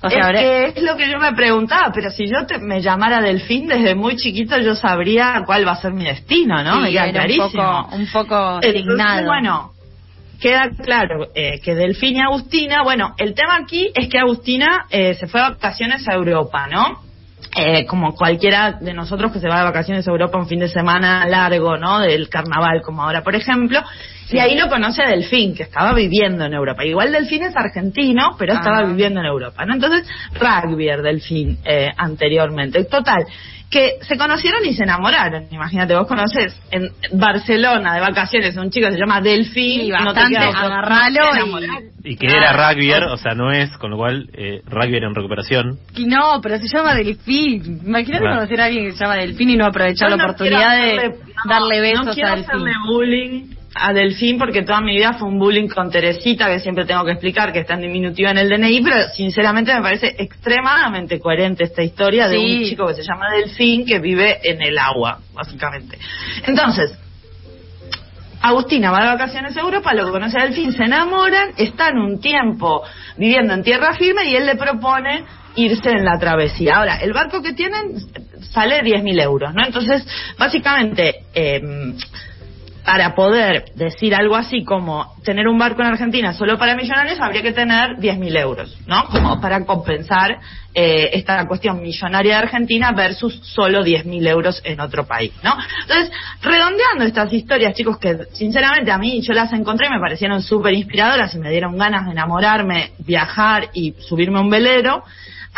O 0.00 0.06
es, 0.06 0.12
sea, 0.12 0.26
habrá- 0.26 0.38
que 0.40 0.64
es 0.76 0.82
lo 0.82 0.96
que 0.96 1.10
yo 1.10 1.18
me 1.18 1.32
preguntaba, 1.32 1.90
pero 1.92 2.10
si 2.10 2.28
yo 2.28 2.46
te- 2.46 2.58
me 2.60 2.80
llamara 2.80 3.20
Delfín 3.20 3.66
desde 3.66 3.96
muy 3.96 4.14
chiquito, 4.14 4.56
yo 4.60 4.76
sabría 4.76 5.42
cuál 5.44 5.66
va 5.66 5.72
a 5.72 5.76
ser 5.80 5.92
mi 5.92 6.04
destino, 6.04 6.62
¿no? 6.62 6.74
Sí, 6.76 6.80
me 6.82 6.90
queda 6.92 7.10
clarísimo. 7.10 7.46
Un 7.46 7.52
poco, 7.52 7.96
un 7.96 8.06
poco 8.12 8.60
Entonces, 8.62 9.24
bueno, 9.26 9.72
queda 10.40 10.70
claro 10.70 11.28
eh, 11.34 11.60
que 11.62 11.74
Delfín 11.74 12.16
y 12.16 12.20
Agustina, 12.20 12.82
bueno, 12.82 13.14
el 13.18 13.34
tema 13.34 13.56
aquí 13.56 13.90
es 13.94 14.08
que 14.08 14.18
Agustina 14.18 14.86
eh, 14.90 15.14
se 15.14 15.26
fue 15.26 15.40
de 15.40 15.50
vacaciones 15.50 16.06
a 16.08 16.14
Europa, 16.14 16.66
¿no? 16.70 17.06
Eh, 17.56 17.86
como 17.86 18.14
cualquiera 18.14 18.72
de 18.72 18.92
nosotros 18.92 19.32
que 19.32 19.40
se 19.40 19.48
va 19.48 19.58
de 19.58 19.64
vacaciones 19.64 20.06
a 20.06 20.10
Europa 20.10 20.38
un 20.38 20.46
fin 20.48 20.60
de 20.60 20.68
semana 20.68 21.26
largo, 21.26 21.76
¿no? 21.76 22.00
Del 22.00 22.28
carnaval, 22.28 22.82
como 22.82 23.02
ahora, 23.02 23.22
por 23.22 23.34
ejemplo. 23.34 23.80
Y 24.30 24.38
ahí 24.38 24.56
lo 24.58 24.68
conoce 24.68 25.02
a 25.02 25.08
Delfín, 25.08 25.54
que 25.54 25.62
estaba 25.62 25.94
viviendo 25.94 26.44
en 26.44 26.52
Europa. 26.52 26.84
Igual 26.84 27.10
Delfín 27.10 27.42
es 27.44 27.56
argentino, 27.56 28.36
pero 28.38 28.52
estaba 28.52 28.80
Ah. 28.80 28.84
viviendo 28.84 29.20
en 29.20 29.26
Europa, 29.26 29.64
¿no? 29.64 29.74
Entonces, 29.74 30.06
rugby 30.38 30.86
Delfín 31.02 31.58
eh, 31.64 31.88
anteriormente. 31.96 32.84
Total, 32.84 33.24
que 33.70 33.96
se 34.00 34.16
conocieron 34.16 34.64
y 34.64 34.72
se 34.74 34.84
enamoraron. 34.84 35.44
Imagínate, 35.50 35.94
vos 35.94 36.06
conoces 36.06 36.58
en 36.70 36.88
Barcelona 37.12 37.94
de 37.94 38.00
vacaciones 38.00 38.56
a 38.56 38.62
un 38.62 38.70
chico 38.70 38.86
que 38.88 38.94
se 38.94 39.00
llama 39.00 39.20
Delfín. 39.20 39.82
Sí, 39.82 39.88
no 39.90 39.96
te 39.98 40.20
bastante, 40.20 40.38
queda 40.38 40.48
otra 40.48 40.60
agarralo 40.66 41.20
y-. 42.04 42.12
Y 42.12 42.16
que 42.16 42.26
era 42.28 42.52
rugbyer, 42.52 43.04
o 43.04 43.16
sea, 43.18 43.34
no 43.34 43.52
es, 43.52 43.76
con 43.76 43.90
lo 43.90 43.98
cual, 43.98 44.30
eh, 44.32 44.62
rugbyer 44.66 45.04
en 45.04 45.14
recuperación. 45.14 45.78
Y 45.96 46.06
no, 46.06 46.40
pero 46.42 46.56
se 46.58 46.66
llama 46.68 46.94
Delfín. 46.94 47.80
Imagínate 47.84 48.24
conocer 48.24 48.60
a 48.60 48.64
alguien 48.66 48.86
que 48.86 48.92
se 48.92 49.04
llama 49.04 49.16
Delfín 49.16 49.50
y 49.50 49.56
no 49.56 49.66
aprovechar 49.66 50.10
la 50.10 50.16
no 50.16 50.24
oportunidad 50.24 50.76
de 50.76 50.92
hacerle- 50.96 51.18
no, 51.44 51.50
darle 51.50 51.80
besos 51.80 52.06
no 52.06 52.12
quiero 52.14 52.28
a 52.28 52.36
Delfín. 52.36 52.50
hacerle 52.50 52.72
bullying 52.86 53.57
a 53.74 53.92
Delfín 53.92 54.38
porque 54.38 54.62
toda 54.62 54.80
mi 54.80 54.96
vida 54.96 55.14
fue 55.14 55.28
un 55.28 55.38
bullying 55.38 55.68
con 55.68 55.90
Teresita 55.90 56.46
que 56.48 56.60
siempre 56.60 56.84
tengo 56.84 57.04
que 57.04 57.12
explicar 57.12 57.52
que 57.52 57.60
está 57.60 57.74
en 57.74 57.82
diminutivo 57.82 58.30
en 58.30 58.38
el 58.38 58.48
DNI, 58.48 58.82
pero 58.82 59.08
sinceramente 59.14 59.74
me 59.74 59.82
parece 59.82 60.14
extremadamente 60.18 61.20
coherente 61.20 61.64
esta 61.64 61.82
historia 61.82 62.28
de 62.28 62.38
un 62.38 62.64
chico 62.64 62.86
que 62.86 62.94
se 62.94 63.02
llama 63.02 63.26
Delfín 63.32 63.84
que 63.84 63.98
vive 63.98 64.38
en 64.42 64.62
el 64.62 64.78
agua, 64.78 65.20
básicamente. 65.34 65.98
Entonces, 66.46 66.92
Agustina 68.40 68.90
va 68.90 69.00
de 69.00 69.06
vacaciones 69.08 69.56
a 69.56 69.60
Europa, 69.60 69.92
lo 69.94 70.10
conoce 70.10 70.38
a 70.38 70.44
Delfín, 70.44 70.72
se 70.72 70.84
enamoran, 70.84 71.50
están 71.56 71.98
un 71.98 72.20
tiempo 72.20 72.82
viviendo 73.16 73.52
en 73.52 73.62
tierra 73.62 73.94
firme 73.94 74.30
y 74.30 74.36
él 74.36 74.46
le 74.46 74.56
propone 74.56 75.24
irse 75.56 75.90
en 75.90 76.04
la 76.04 76.18
travesía. 76.18 76.76
Ahora, 76.76 76.98
el 76.98 77.12
barco 77.12 77.42
que 77.42 77.52
tienen 77.52 77.98
sale 78.52 78.80
10.000 78.82 79.22
euros, 79.22 79.52
¿no? 79.54 79.64
Entonces, 79.64 80.06
básicamente, 80.38 81.24
eh, 81.34 81.60
para 82.88 83.14
poder 83.14 83.66
decir 83.74 84.14
algo 84.14 84.34
así 84.34 84.64
como 84.64 85.14
tener 85.22 85.46
un 85.46 85.58
barco 85.58 85.82
en 85.82 85.88
Argentina 85.88 86.32
solo 86.32 86.56
para 86.56 86.74
millonarios, 86.74 87.20
habría 87.20 87.42
que 87.42 87.52
tener 87.52 87.98
10.000 87.98 88.40
euros, 88.40 88.78
¿no? 88.86 89.04
Como 89.08 89.38
para 89.42 89.62
compensar 89.66 90.38
eh, 90.72 91.10
esta 91.12 91.46
cuestión 91.46 91.82
millonaria 91.82 92.32
de 92.32 92.38
Argentina 92.44 92.92
versus 92.92 93.40
solo 93.42 93.84
10.000 93.84 94.26
euros 94.28 94.62
en 94.64 94.80
otro 94.80 95.06
país, 95.06 95.34
¿no? 95.44 95.54
Entonces, 95.82 96.10
redondeando 96.40 97.04
estas 97.04 97.30
historias, 97.30 97.74
chicos, 97.74 97.98
que 97.98 98.20
sinceramente 98.32 98.90
a 98.90 98.96
mí 98.96 99.20
yo 99.20 99.34
las 99.34 99.52
encontré 99.52 99.88
y 99.88 99.90
me 99.90 100.00
parecieron 100.00 100.40
súper 100.40 100.72
inspiradoras 100.72 101.34
y 101.34 101.38
me 101.40 101.50
dieron 101.50 101.76
ganas 101.76 102.06
de 102.06 102.12
enamorarme, 102.12 102.92
viajar 103.00 103.68
y 103.74 103.96
subirme 103.98 104.38
a 104.38 104.40
un 104.40 104.48
velero, 104.48 105.04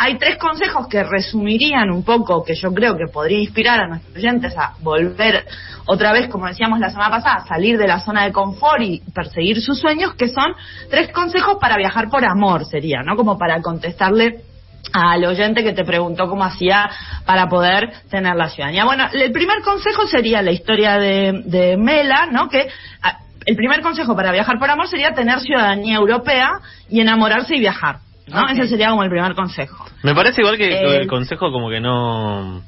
hay 0.03 0.17
tres 0.17 0.37
consejos 0.37 0.87
que 0.87 1.03
resumirían 1.03 1.91
un 1.91 2.03
poco, 2.03 2.43
que 2.43 2.55
yo 2.55 2.73
creo 2.73 2.97
que 2.97 3.05
podría 3.05 3.37
inspirar 3.37 3.81
a 3.81 3.87
nuestros 3.87 4.15
oyentes 4.15 4.57
a 4.57 4.73
volver 4.79 5.45
otra 5.85 6.11
vez, 6.11 6.27
como 6.27 6.47
decíamos 6.47 6.79
la 6.79 6.89
semana 6.89 7.11
pasada, 7.11 7.35
a 7.35 7.45
salir 7.45 7.77
de 7.77 7.87
la 7.87 7.99
zona 7.99 8.25
de 8.25 8.31
confort 8.31 8.81
y 8.81 9.03
perseguir 9.13 9.61
sus 9.61 9.79
sueños, 9.79 10.15
que 10.15 10.27
son 10.27 10.55
tres 10.89 11.11
consejos 11.11 11.57
para 11.61 11.77
viajar 11.77 12.09
por 12.09 12.25
amor, 12.25 12.65
sería, 12.65 13.03
¿no? 13.03 13.15
Como 13.15 13.37
para 13.37 13.61
contestarle 13.61 14.41
al 14.91 15.23
oyente 15.23 15.63
que 15.63 15.73
te 15.73 15.85
preguntó 15.85 16.27
cómo 16.27 16.45
hacía 16.45 16.89
para 17.27 17.47
poder 17.47 17.91
tener 18.09 18.35
la 18.35 18.49
ciudadanía. 18.49 18.85
Bueno, 18.85 19.05
el 19.13 19.31
primer 19.31 19.61
consejo 19.61 20.07
sería 20.07 20.41
la 20.41 20.51
historia 20.51 20.97
de, 20.97 21.43
de 21.45 21.77
Mela, 21.77 22.25
¿no? 22.25 22.49
Que 22.49 22.67
ah, 23.03 23.19
el 23.45 23.55
primer 23.55 23.81
consejo 23.81 24.15
para 24.15 24.31
viajar 24.31 24.57
por 24.57 24.71
amor 24.71 24.87
sería 24.87 25.13
tener 25.13 25.39
ciudadanía 25.41 25.97
europea 25.97 26.53
y 26.89 27.01
enamorarse 27.01 27.55
y 27.55 27.59
viajar, 27.59 27.99
¿no? 28.27 28.47
Ese 28.49 28.67
sería 28.67 28.89
como 28.89 29.03
el 29.03 29.09
primer 29.09 29.33
consejo. 29.35 29.85
Me 30.03 30.13
parece 30.15 30.41
igual 30.41 30.57
que 30.57 30.71
Eh, 30.71 30.97
el 31.01 31.07
consejo 31.07 31.51
como 31.51 31.69
que 31.69 31.79
no... 31.79 32.61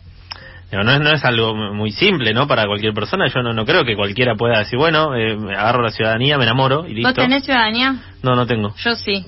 No 0.72 0.92
es, 0.92 1.02
no 1.02 1.12
es 1.12 1.24
algo 1.24 1.54
muy 1.54 1.92
simple, 1.92 2.34
¿no? 2.34 2.48
Para 2.48 2.66
cualquier 2.66 2.96
persona. 2.96 3.28
Yo 3.28 3.44
no, 3.44 3.54
no 3.54 3.64
creo 3.64 3.86
que 3.86 3.96
cualquiera 3.96 4.34
pueda 4.34 4.58
decir, 4.58 4.80
bueno, 4.80 5.14
eh, 5.16 5.38
me 5.38 5.54
agarro 5.54 5.84
la 5.84 5.92
ciudadanía, 5.92 6.40
me 6.40 6.46
enamoro 6.46 6.88
y 6.88 6.96
listo. 6.96 7.10
¿Vos 7.10 7.14
tenés 7.14 7.44
ciudadanía? 7.44 7.98
No, 8.24 8.36
no 8.36 8.48
tengo. 8.48 8.74
Yo 8.78 8.96
sí. 8.96 9.24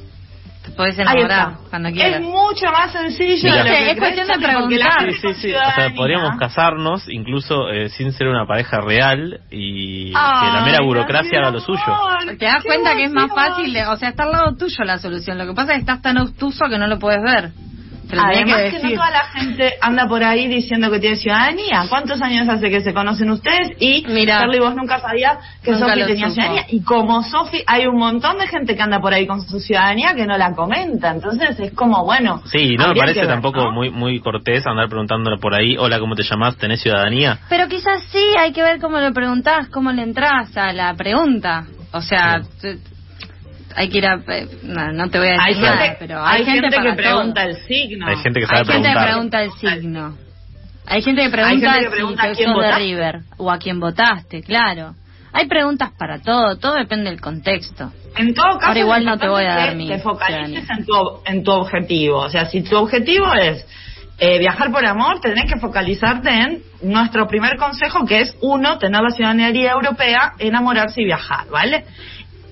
Te 0.65 0.71
podés 0.71 0.97
enamorar 0.97 1.53
cuando 1.69 1.89
Es 1.89 1.95
quieras. 1.95 2.21
mucho 2.21 2.65
más 2.71 2.91
sencillo 2.91 3.51
Mira. 3.51 3.63
de 3.63 3.69
lo 3.69 3.75
que 3.77 3.91
es 3.91 3.97
cuestión 3.99 4.27
de 4.27 4.33
preguntar. 4.45 5.11
Sí, 5.11 5.17
sí, 5.21 5.33
sí. 5.35 5.53
O 5.53 5.71
sea, 5.75 5.89
podríamos 5.95 6.37
casarnos 6.39 7.07
incluso 7.09 7.69
eh, 7.69 7.89
sin 7.89 8.11
ser 8.11 8.27
una 8.27 8.45
pareja 8.47 8.81
real 8.81 9.41
y 9.51 10.11
que 10.11 10.17
Ay, 10.17 10.53
la 10.53 10.61
mera 10.65 10.81
burocracia 10.81 11.39
haga 11.39 11.51
lo 11.51 11.59
suyo. 11.59 11.81
Te 12.39 12.45
das 12.45 12.63
cuenta 12.63 12.95
que 12.95 13.03
es 13.03 13.11
más 13.11 13.29
fácil, 13.33 13.71
de- 13.73 13.85
o 13.85 13.95
sea, 13.95 14.09
está 14.09 14.23
al 14.23 14.31
lado 14.31 14.55
tuyo 14.57 14.83
la 14.83 14.97
solución. 14.97 15.37
Lo 15.37 15.45
que 15.45 15.53
pasa 15.53 15.73
es 15.73 15.77
que 15.77 15.81
estás 15.81 16.01
tan 16.01 16.17
obtuso 16.17 16.65
que 16.69 16.77
no 16.77 16.87
lo 16.87 16.97
puedes 16.99 17.21
ver. 17.21 17.51
Te 18.15 18.21
lo 18.21 18.27
tenía 18.27 18.55
Además 18.55 18.73
que 18.73 18.81
que, 18.81 18.87
no 18.87 18.93
toda 18.95 19.11
la 19.11 19.23
gente 19.25 19.73
anda 19.81 20.07
por 20.07 20.23
ahí 20.23 20.47
diciendo 20.47 20.89
que 20.89 20.99
tiene 20.99 21.15
ciudadanía. 21.17 21.85
¿Cuántos 21.89 22.21
años 22.21 22.47
hace 22.47 22.69
que 22.69 22.81
se 22.81 22.93
conocen 22.93 23.29
ustedes? 23.31 23.71
Y 23.79 24.05
Mira. 24.07 24.39
Charlie, 24.39 24.59
vos 24.59 24.75
nunca 24.75 24.99
sabías 24.99 25.37
que 25.63 25.71
Nunca 25.71 25.87
Sofi 25.87 26.05
tenía 26.05 26.29
supo. 26.29 26.33
ciudadanía. 26.33 26.65
Y 26.69 26.81
como 26.83 27.23
Sofi, 27.23 27.63
hay 27.67 27.87
un 27.87 27.97
montón 27.97 28.37
de 28.37 28.47
gente 28.47 28.75
que 28.75 28.81
anda 28.81 28.99
por 28.99 29.13
ahí 29.13 29.27
con 29.27 29.41
su 29.41 29.59
ciudadanía 29.59 30.13
que 30.15 30.25
no 30.25 30.37
la 30.37 30.53
comenta. 30.53 31.11
Entonces 31.11 31.59
es 31.59 31.73
como, 31.73 32.05
bueno. 32.05 32.41
Sí, 32.45 32.75
no 32.77 32.89
me 32.89 32.95
parece 32.95 33.19
ver, 33.21 33.29
tampoco 33.29 33.59
¿no? 33.65 33.71
muy 33.71 33.89
muy 33.89 34.19
cortés 34.19 34.65
andar 34.65 34.87
preguntándole 34.87 35.37
por 35.37 35.53
ahí, 35.53 35.75
hola, 35.77 35.99
¿cómo 35.99 36.15
te 36.15 36.23
llamás? 36.23 36.55
¿Tenés 36.57 36.81
ciudadanía? 36.81 37.39
Pero 37.49 37.67
quizás 37.67 38.03
sí, 38.11 38.23
hay 38.39 38.51
que 38.53 38.63
ver 38.63 38.79
cómo 38.79 38.99
lo 38.99 39.11
preguntás, 39.13 39.67
cómo 39.69 39.91
le 39.91 40.03
entras 40.03 40.55
a 40.55 40.71
la 40.73 40.93
pregunta. 40.95 41.65
O 41.91 42.01
sea, 42.01 42.41
te- 42.61 42.77
hay 43.75 43.89
que 43.89 43.97
ir 43.97 44.05
a... 44.07 44.15
eh, 44.27 44.47
No, 44.63 44.91
no 44.93 45.09
te 45.09 45.19
voy 45.19 45.27
a 45.27 45.31
decir 45.31 45.43
Hay 45.45 45.55
nada, 45.61 45.77
gente, 45.77 45.97
pero 45.99 46.25
hay, 46.25 46.39
hay 46.39 46.45
gente 46.45 46.69
que 46.77 46.93
pregunta 46.93 47.41
todo. 47.41 47.49
el 47.49 47.55
signo. 47.65 48.07
Hay 48.07 48.15
gente 48.17 48.39
que 48.39 48.45
sabe 48.47 48.59
Hay 48.59 48.65
gente 48.65 48.75
que 48.75 48.81
preguntar. 48.81 49.07
pregunta 49.07 49.43
el 49.43 49.51
signo. 49.53 50.17
Hay 50.87 51.01
gente 51.01 51.23
que 51.23 51.29
pregunta, 51.29 51.71
gente 51.71 51.85
que 51.85 51.91
pregunta 51.91 52.23
si 52.23 52.29
a 52.29 52.33
quién 52.33 52.49
de 52.49 52.55
votaste. 52.55 52.79
River 52.79 53.19
o 53.37 53.51
a 53.51 53.57
quién 53.57 53.79
votaste, 53.79 54.43
claro. 54.43 54.93
Hay 55.33 55.47
preguntas 55.47 55.91
para 55.97 56.19
todo, 56.19 56.57
todo 56.57 56.75
depende 56.75 57.09
del 57.09 57.19
contexto. 57.19 57.91
En 58.15 58.33
todo 58.33 58.57
caso, 58.57 58.67
Ahora 58.67 58.79
igual 58.79 59.03
no 59.03 59.17
te 59.17 59.27
voy 59.27 59.43
a 59.45 59.55
dar 59.55 59.75
mi 59.75 59.87
te 59.89 59.99
focalices 59.99 60.69
en 60.69 60.85
tu, 60.85 60.93
en 61.25 61.43
tu 61.43 61.51
objetivo. 61.51 62.19
O 62.19 62.29
sea, 62.29 62.45
si 62.45 62.61
tu 62.61 62.77
objetivo 62.77 63.33
es 63.33 63.65
eh, 64.17 64.39
viajar 64.39 64.71
por 64.71 64.85
amor, 64.85 65.19
tenés 65.19 65.51
que 65.51 65.59
focalizarte 65.59 66.29
en 66.29 66.61
nuestro 66.83 67.27
primer 67.27 67.57
consejo, 67.57 68.05
que 68.05 68.21
es, 68.21 68.37
uno, 68.41 68.77
tener 68.77 69.01
la 69.01 69.09
ciudadanía 69.09 69.71
europea, 69.71 70.33
enamorarse 70.39 71.01
y 71.01 71.05
viajar, 71.05 71.47
¿vale? 71.51 71.83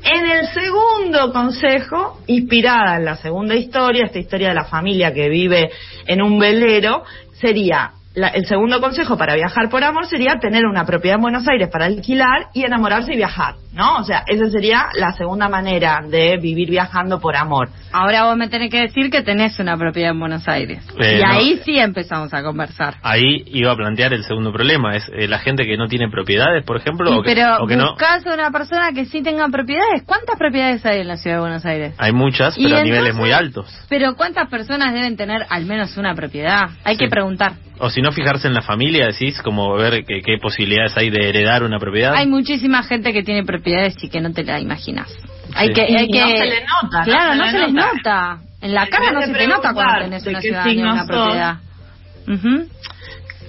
En 0.03 0.25
el 0.29 0.47
segundo 0.47 1.31
consejo, 1.31 2.19
inspirada 2.27 2.97
en 2.97 3.05
la 3.05 3.15
segunda 3.15 3.55
historia, 3.55 4.05
esta 4.05 4.19
historia 4.19 4.49
de 4.49 4.55
la 4.55 4.65
familia 4.65 5.13
que 5.13 5.29
vive 5.29 5.71
en 6.05 6.21
un 6.21 6.37
velero, 6.37 7.03
sería 7.33 7.91
la- 8.13 8.27
el 8.29 8.45
segundo 8.45 8.79
consejo 8.81 9.17
para 9.17 9.33
viajar 9.35 9.69
por 9.69 9.83
amor 9.83 10.05
sería 10.05 10.35
tener 10.39 10.65
una 10.65 10.85
propiedad 10.85 11.15
en 11.15 11.21
Buenos 11.21 11.47
Aires 11.47 11.69
para 11.71 11.85
alquilar 11.85 12.47
y 12.53 12.63
enamorarse 12.63 13.13
y 13.13 13.17
viajar, 13.17 13.55
¿no? 13.73 13.97
O 13.97 14.03
sea, 14.03 14.23
esa 14.27 14.49
sería 14.49 14.85
la 14.95 15.13
segunda 15.13 15.49
manera 15.49 16.01
de 16.07 16.37
vivir 16.37 16.69
viajando 16.69 17.19
por 17.19 17.35
amor. 17.35 17.69
Ahora 17.91 18.25
vos 18.25 18.37
me 18.37 18.47
tenés 18.49 18.69
que 18.71 18.79
decir 18.81 19.09
que 19.09 19.21
tenés 19.21 19.59
una 19.59 19.77
propiedad 19.77 20.11
en 20.11 20.19
Buenos 20.19 20.47
Aires. 20.47 20.83
Eh, 20.99 21.19
y 21.19 21.23
no. 21.23 21.31
ahí 21.31 21.59
sí 21.65 21.77
empezamos 21.77 22.33
a 22.33 22.41
conversar. 22.43 22.95
Ahí 23.03 23.43
iba 23.47 23.71
a 23.71 23.75
plantear 23.75 24.13
el 24.13 24.23
segundo 24.23 24.51
problema, 24.51 24.95
es 24.95 25.09
eh, 25.15 25.27
la 25.27 25.39
gente 25.39 25.65
que 25.65 25.77
no 25.77 25.87
tiene 25.87 26.09
propiedades, 26.09 26.63
por 26.63 26.77
ejemplo, 26.77 27.11
Y 27.13 27.17
o 27.17 27.21
que, 27.21 27.33
pero 27.35 27.57
o 27.63 27.67
que 27.67 27.75
no. 27.75 27.89
buscas 27.91 28.25
a 28.25 28.33
una 28.33 28.51
persona 28.51 28.91
que 28.93 29.05
sí 29.05 29.21
tenga 29.21 29.47
propiedades. 29.49 30.03
¿Cuántas 30.05 30.37
propiedades 30.37 30.85
hay 30.85 31.01
en 31.01 31.07
la 31.07 31.17
ciudad 31.17 31.37
de 31.37 31.41
Buenos 31.41 31.65
Aires? 31.65 31.93
Hay 31.97 32.11
muchas, 32.11 32.57
Y 32.57 32.63
pero 32.63 32.75
a 32.75 32.79
entonces- 32.79 32.97
niveles 32.99 33.15
muy 33.15 33.31
altos. 33.31 33.85
Pero 33.89 34.15
¿cuántas 34.15 34.49
personas 34.49 34.93
deben 34.93 35.17
tener 35.17 35.45
al 35.49 35.65
menos 35.65 35.95
una 35.97 36.15
propiedad? 36.15 36.69
Hay 36.83 36.95
Sí. 36.95 37.05
que 37.05 37.09
preguntar. 37.09 37.53
O 37.79 37.89
si 37.89 38.01
no 38.01 38.11
fijarse 38.11 38.47
en 38.47 38.53
la 38.53 38.61
familia, 38.61 39.07
decís, 39.07 39.41
como 39.41 39.73
ver 39.75 40.05
que- 40.05 40.21
qué 40.21 40.37
posibilidades 40.39 40.95
hay 40.95 41.09
de 41.09 41.27
heredar 41.29 41.63
una 41.63 41.79
propiedad. 41.79 42.13
Hay 42.15 42.27
muchísima 42.27 42.83
gente 42.83 43.11
que 43.11 43.23
tiene 43.23 43.43
propiedades 43.43 43.62
y 43.65 44.09
que 44.09 44.21
no 44.21 44.31
te 44.33 44.43
la 44.43 44.59
imaginas. 44.59 45.09
Hay 45.55 45.73
que, 45.73 45.81
no 45.91 45.97
se 46.27 46.45
le 46.45 46.65
nota, 46.65 46.99
no 46.99 47.03
Claro, 47.05 47.31
se 47.33 47.37
no 47.37 47.45
le 47.45 47.51
se 47.51 47.59
les 47.59 47.73
nota. 47.73 47.93
nota. 47.93 48.37
En 48.61 48.73
la 48.73 48.87
cara 48.87 49.11
no 49.11 49.21
se 49.21 49.33
te 49.33 49.47
nota 49.47 49.73
cuando 49.73 49.99
tenés 50.03 50.23
de 50.23 50.29
una 50.31 50.41
ciudadanía 50.41 50.85
o 50.89 50.93
una 50.93 51.05
propiedad. 51.05 51.57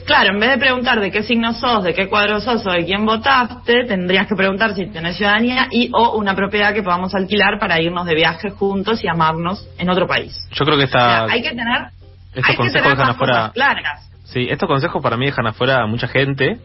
Claro, 0.07 0.35
en 0.35 0.41
vez 0.41 0.51
de 0.51 0.59
preguntar 0.59 1.01
de 1.01 1.11
qué 1.11 1.23
signo 1.23 1.55
sos, 1.55 1.83
de 1.83 1.95
qué 1.95 2.09
cuadro 2.11 2.39
sos 2.41 2.67
o 2.67 2.71
de 2.71 2.85
quién 2.85 3.07
votaste, 3.07 3.85
tendrías 3.87 4.27
que 4.27 4.35
preguntar 4.35 4.75
si 4.75 4.85
tenés 4.87 5.17
ciudadanía 5.17 5.69
y 5.71 5.89
o 5.95 6.19
una 6.19 6.35
propiedad 6.35 6.75
que 6.75 6.83
podamos 6.83 7.15
alquilar 7.15 7.59
para 7.59 7.81
irnos 7.81 8.05
de 8.05 8.15
viaje 8.15 8.51
juntos 8.51 9.03
y 9.03 9.09
amarnos 9.09 9.67
en 9.79 9.89
otro 9.89 10.07
país. 10.07 10.37
Yo 10.53 10.67
creo 10.67 10.77
que 10.77 10.85
O 10.85 10.89
sea, 10.89 11.23
está... 11.25 11.33
hay 11.33 11.41
que 11.43 11.49
tener, 11.51 11.87
estos 12.35 12.45
hay 12.45 12.51
que 12.51 12.57
consejos 12.57 12.83
tener 12.83 12.99
dejan 12.99 13.11
afuera- 13.15 13.51
claras. 13.55 14.11
Sí, 14.25 14.47
estos 14.51 14.69
consejos 14.69 15.03
para 15.03 15.17
mí 15.17 15.25
dejan 15.27 15.47
afuera 15.47 15.83
a 15.83 15.87
mucha 15.87 16.07
gente, 16.09 16.59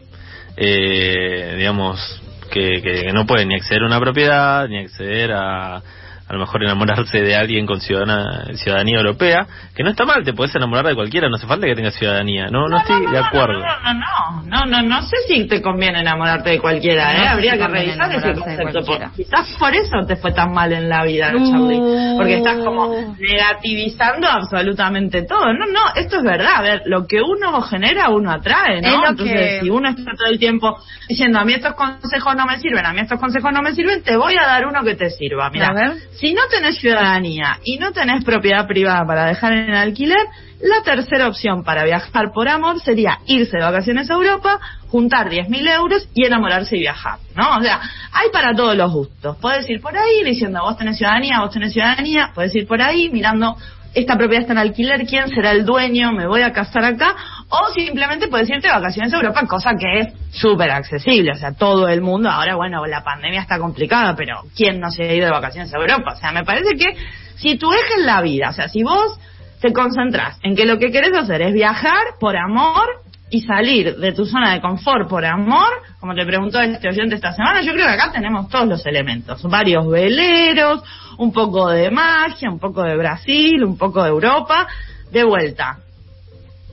eh, 0.58 1.54
digamos, 1.56 2.22
que, 2.50 2.82
que 2.82 3.12
no 3.12 3.26
puede 3.26 3.46
ni 3.46 3.54
acceder 3.54 3.82
a 3.82 3.86
una 3.86 4.00
propiedad, 4.00 4.68
ni 4.68 4.78
acceder 4.78 5.32
a 5.32 5.82
a 6.30 6.32
lo 6.34 6.38
mejor 6.38 6.62
enamorarse 6.62 7.20
de 7.22 7.34
alguien 7.34 7.66
con 7.66 7.80
ciudadana, 7.80 8.44
ciudadanía 8.54 8.98
europea, 8.98 9.48
que 9.74 9.82
no 9.82 9.90
está 9.90 10.04
mal, 10.04 10.22
te 10.24 10.32
puedes 10.32 10.54
enamorar 10.54 10.86
de 10.86 10.94
cualquiera, 10.94 11.28
no 11.28 11.34
hace 11.34 11.46
falta 11.48 11.66
que 11.66 11.74
tengas 11.74 11.94
ciudanía, 11.96 12.46
no, 12.46 12.68
no, 12.68 12.78
estoy 12.78 13.04
de 13.10 13.18
acuerdo. 13.18 13.58
No, 13.58 13.92
no, 13.94 13.94
no, 13.94 14.42
no, 14.44 14.66
no, 14.66 14.82
no 14.82 15.02
sé 15.02 15.16
si 15.26 15.48
te 15.48 15.60
conviene 15.60 16.00
enamorarte 16.02 16.50
de 16.50 16.60
cualquiera, 16.60 17.12
No 17.12 17.18
¿eh? 17.24 17.28
Habría 17.28 17.52
si 17.54 17.58
que 17.58 17.66
revisar 17.66 18.14
ese 18.14 18.34
concepto. 18.34 18.84
por- 18.84 19.10
Quizás 19.12 19.56
por 19.58 19.74
eso 19.74 20.06
te 20.06 20.14
fue 20.16 20.32
tan 20.32 20.52
mal 20.52 20.72
en 20.72 20.88
la 20.88 21.02
vida. 21.04 21.32
Charlie. 21.32 22.14
Porque 22.16 22.36
estás 22.36 22.58
como 22.58 23.16
negativizando 23.18 24.28
absolutamente 24.28 25.22
todo. 25.22 25.52
No, 25.52 25.66
no, 25.66 25.80
esto 25.96 26.18
es 26.18 26.22
verdad. 26.22 26.56
A 26.56 26.62
ver, 26.62 26.82
lo 26.86 27.06
que 27.06 27.20
uno 27.20 27.60
genera, 27.62 28.08
uno 28.10 28.30
atrae, 28.30 28.80
¿no? 28.82 29.08
Entonces, 29.08 29.36
que- 29.36 29.60
si 29.62 29.70
uno 29.70 29.88
está 29.88 30.12
todo 30.16 30.28
el 30.30 30.38
tiempo 30.38 30.76
diciendo, 31.08 31.38
a 31.38 31.44
mí 31.44 31.54
estos 31.54 31.74
consejos 31.74 32.36
no 32.36 32.46
me 32.46 32.58
sirven, 32.58 32.86
a 32.86 32.92
mí 32.92 33.00
estos 33.00 33.18
consejos 33.18 33.50
no 33.52 33.62
me 33.62 33.74
sirven, 33.74 34.02
te 34.02 34.16
voy 34.16 34.34
a 34.36 34.46
dar 34.46 34.66
uno 34.66 34.82
que 34.84 34.94
te 34.94 35.10
sirva. 35.10 35.50
Mira, 35.50 35.68
A 35.68 35.72
ver. 35.74 35.92
Si 36.20 36.34
no 36.34 36.42
tenés 36.50 36.78
ciudadanía 36.78 37.58
y 37.64 37.78
no 37.78 37.92
tenés 37.92 38.22
propiedad 38.24 38.66
privada 38.66 39.06
para 39.06 39.26
dejar 39.26 39.54
en 39.54 39.74
alquiler, 39.74 40.20
la 40.60 40.82
tercera 40.82 41.28
opción 41.28 41.64
para 41.64 41.84
viajar 41.84 42.32
por 42.32 42.46
amor 42.46 42.78
sería 42.80 43.20
irse 43.26 43.56
de 43.56 43.62
vacaciones 43.62 44.10
a 44.10 44.14
Europa, 44.14 44.60
juntar 44.88 45.30
10.000 45.30 45.76
euros 45.76 46.06
y 46.14 46.26
enamorarse 46.26 46.76
y 46.76 46.80
viajar, 46.80 47.18
¿no? 47.34 47.56
O 47.56 47.62
sea, 47.62 47.80
hay 48.12 48.28
para 48.30 48.54
todos 48.54 48.76
los 48.76 48.92
gustos. 48.92 49.38
Puedes 49.40 49.68
ir 49.70 49.80
por 49.80 49.96
ahí 49.96 50.22
diciendo, 50.22 50.60
vos 50.62 50.76
tenés 50.76 50.98
ciudadanía, 50.98 51.40
vos 51.40 51.52
tenés 51.52 51.72
ciudadanía, 51.72 52.32
puedes 52.34 52.54
ir 52.54 52.66
por 52.66 52.82
ahí 52.82 53.08
mirando, 53.08 53.56
esta 53.94 54.16
propiedad 54.16 54.42
está 54.42 54.52
en 54.52 54.58
alquiler, 54.58 55.06
¿quién 55.06 55.28
será 55.30 55.52
el 55.52 55.64
dueño? 55.64 56.12
Me 56.12 56.26
voy 56.26 56.42
a 56.42 56.52
casar 56.52 56.84
acá. 56.84 57.16
O 57.50 57.72
simplemente 57.72 58.28
puedes 58.28 58.48
irte 58.48 58.68
de 58.68 58.72
vacaciones 58.72 59.12
a 59.12 59.16
Europa, 59.16 59.44
cosa 59.46 59.74
que 59.74 60.00
es 60.00 60.08
súper 60.30 60.70
accesible. 60.70 61.32
O 61.32 61.36
sea, 61.36 61.52
todo 61.52 61.88
el 61.88 62.00
mundo, 62.00 62.30
ahora 62.30 62.54
bueno, 62.54 62.86
la 62.86 63.02
pandemia 63.02 63.40
está 63.40 63.58
complicada, 63.58 64.14
pero 64.14 64.42
¿quién 64.56 64.78
no 64.78 64.90
se 64.90 65.02
ha 65.02 65.14
ido 65.14 65.26
de 65.26 65.32
vacaciones 65.32 65.74
a 65.74 65.78
Europa? 65.78 66.12
O 66.12 66.16
sea, 66.16 66.30
me 66.30 66.44
parece 66.44 66.76
que 66.76 66.96
si 67.36 67.56
tu 67.56 67.72
eje 67.72 68.02
la 68.04 68.22
vida, 68.22 68.50
o 68.50 68.52
sea, 68.52 68.68
si 68.68 68.84
vos 68.84 69.18
te 69.60 69.72
concentras 69.72 70.38
en 70.42 70.54
que 70.54 70.64
lo 70.64 70.78
que 70.78 70.92
querés 70.92 71.12
hacer 71.12 71.42
es 71.42 71.52
viajar 71.52 72.14
por 72.20 72.36
amor 72.36 73.02
y 73.30 73.42
salir 73.42 73.96
de 73.96 74.12
tu 74.12 74.26
zona 74.26 74.52
de 74.54 74.60
confort 74.60 75.08
por 75.08 75.24
amor, 75.24 75.68
como 75.98 76.14
te 76.14 76.24
preguntó 76.24 76.60
este 76.60 76.88
oyente 76.88 77.16
esta 77.16 77.32
semana, 77.32 77.62
yo 77.62 77.72
creo 77.72 77.86
que 77.86 77.92
acá 77.92 78.12
tenemos 78.12 78.48
todos 78.48 78.66
los 78.66 78.86
elementos, 78.86 79.42
varios 79.42 79.88
veleros, 79.88 80.82
un 81.18 81.32
poco 81.32 81.68
de 81.68 81.90
magia, 81.90 82.50
un 82.50 82.58
poco 82.58 82.82
de 82.82 82.96
Brasil, 82.96 83.62
un 83.64 83.76
poco 83.76 84.02
de 84.02 84.08
Europa, 84.08 84.66
de 85.10 85.24
vuelta. 85.24 85.78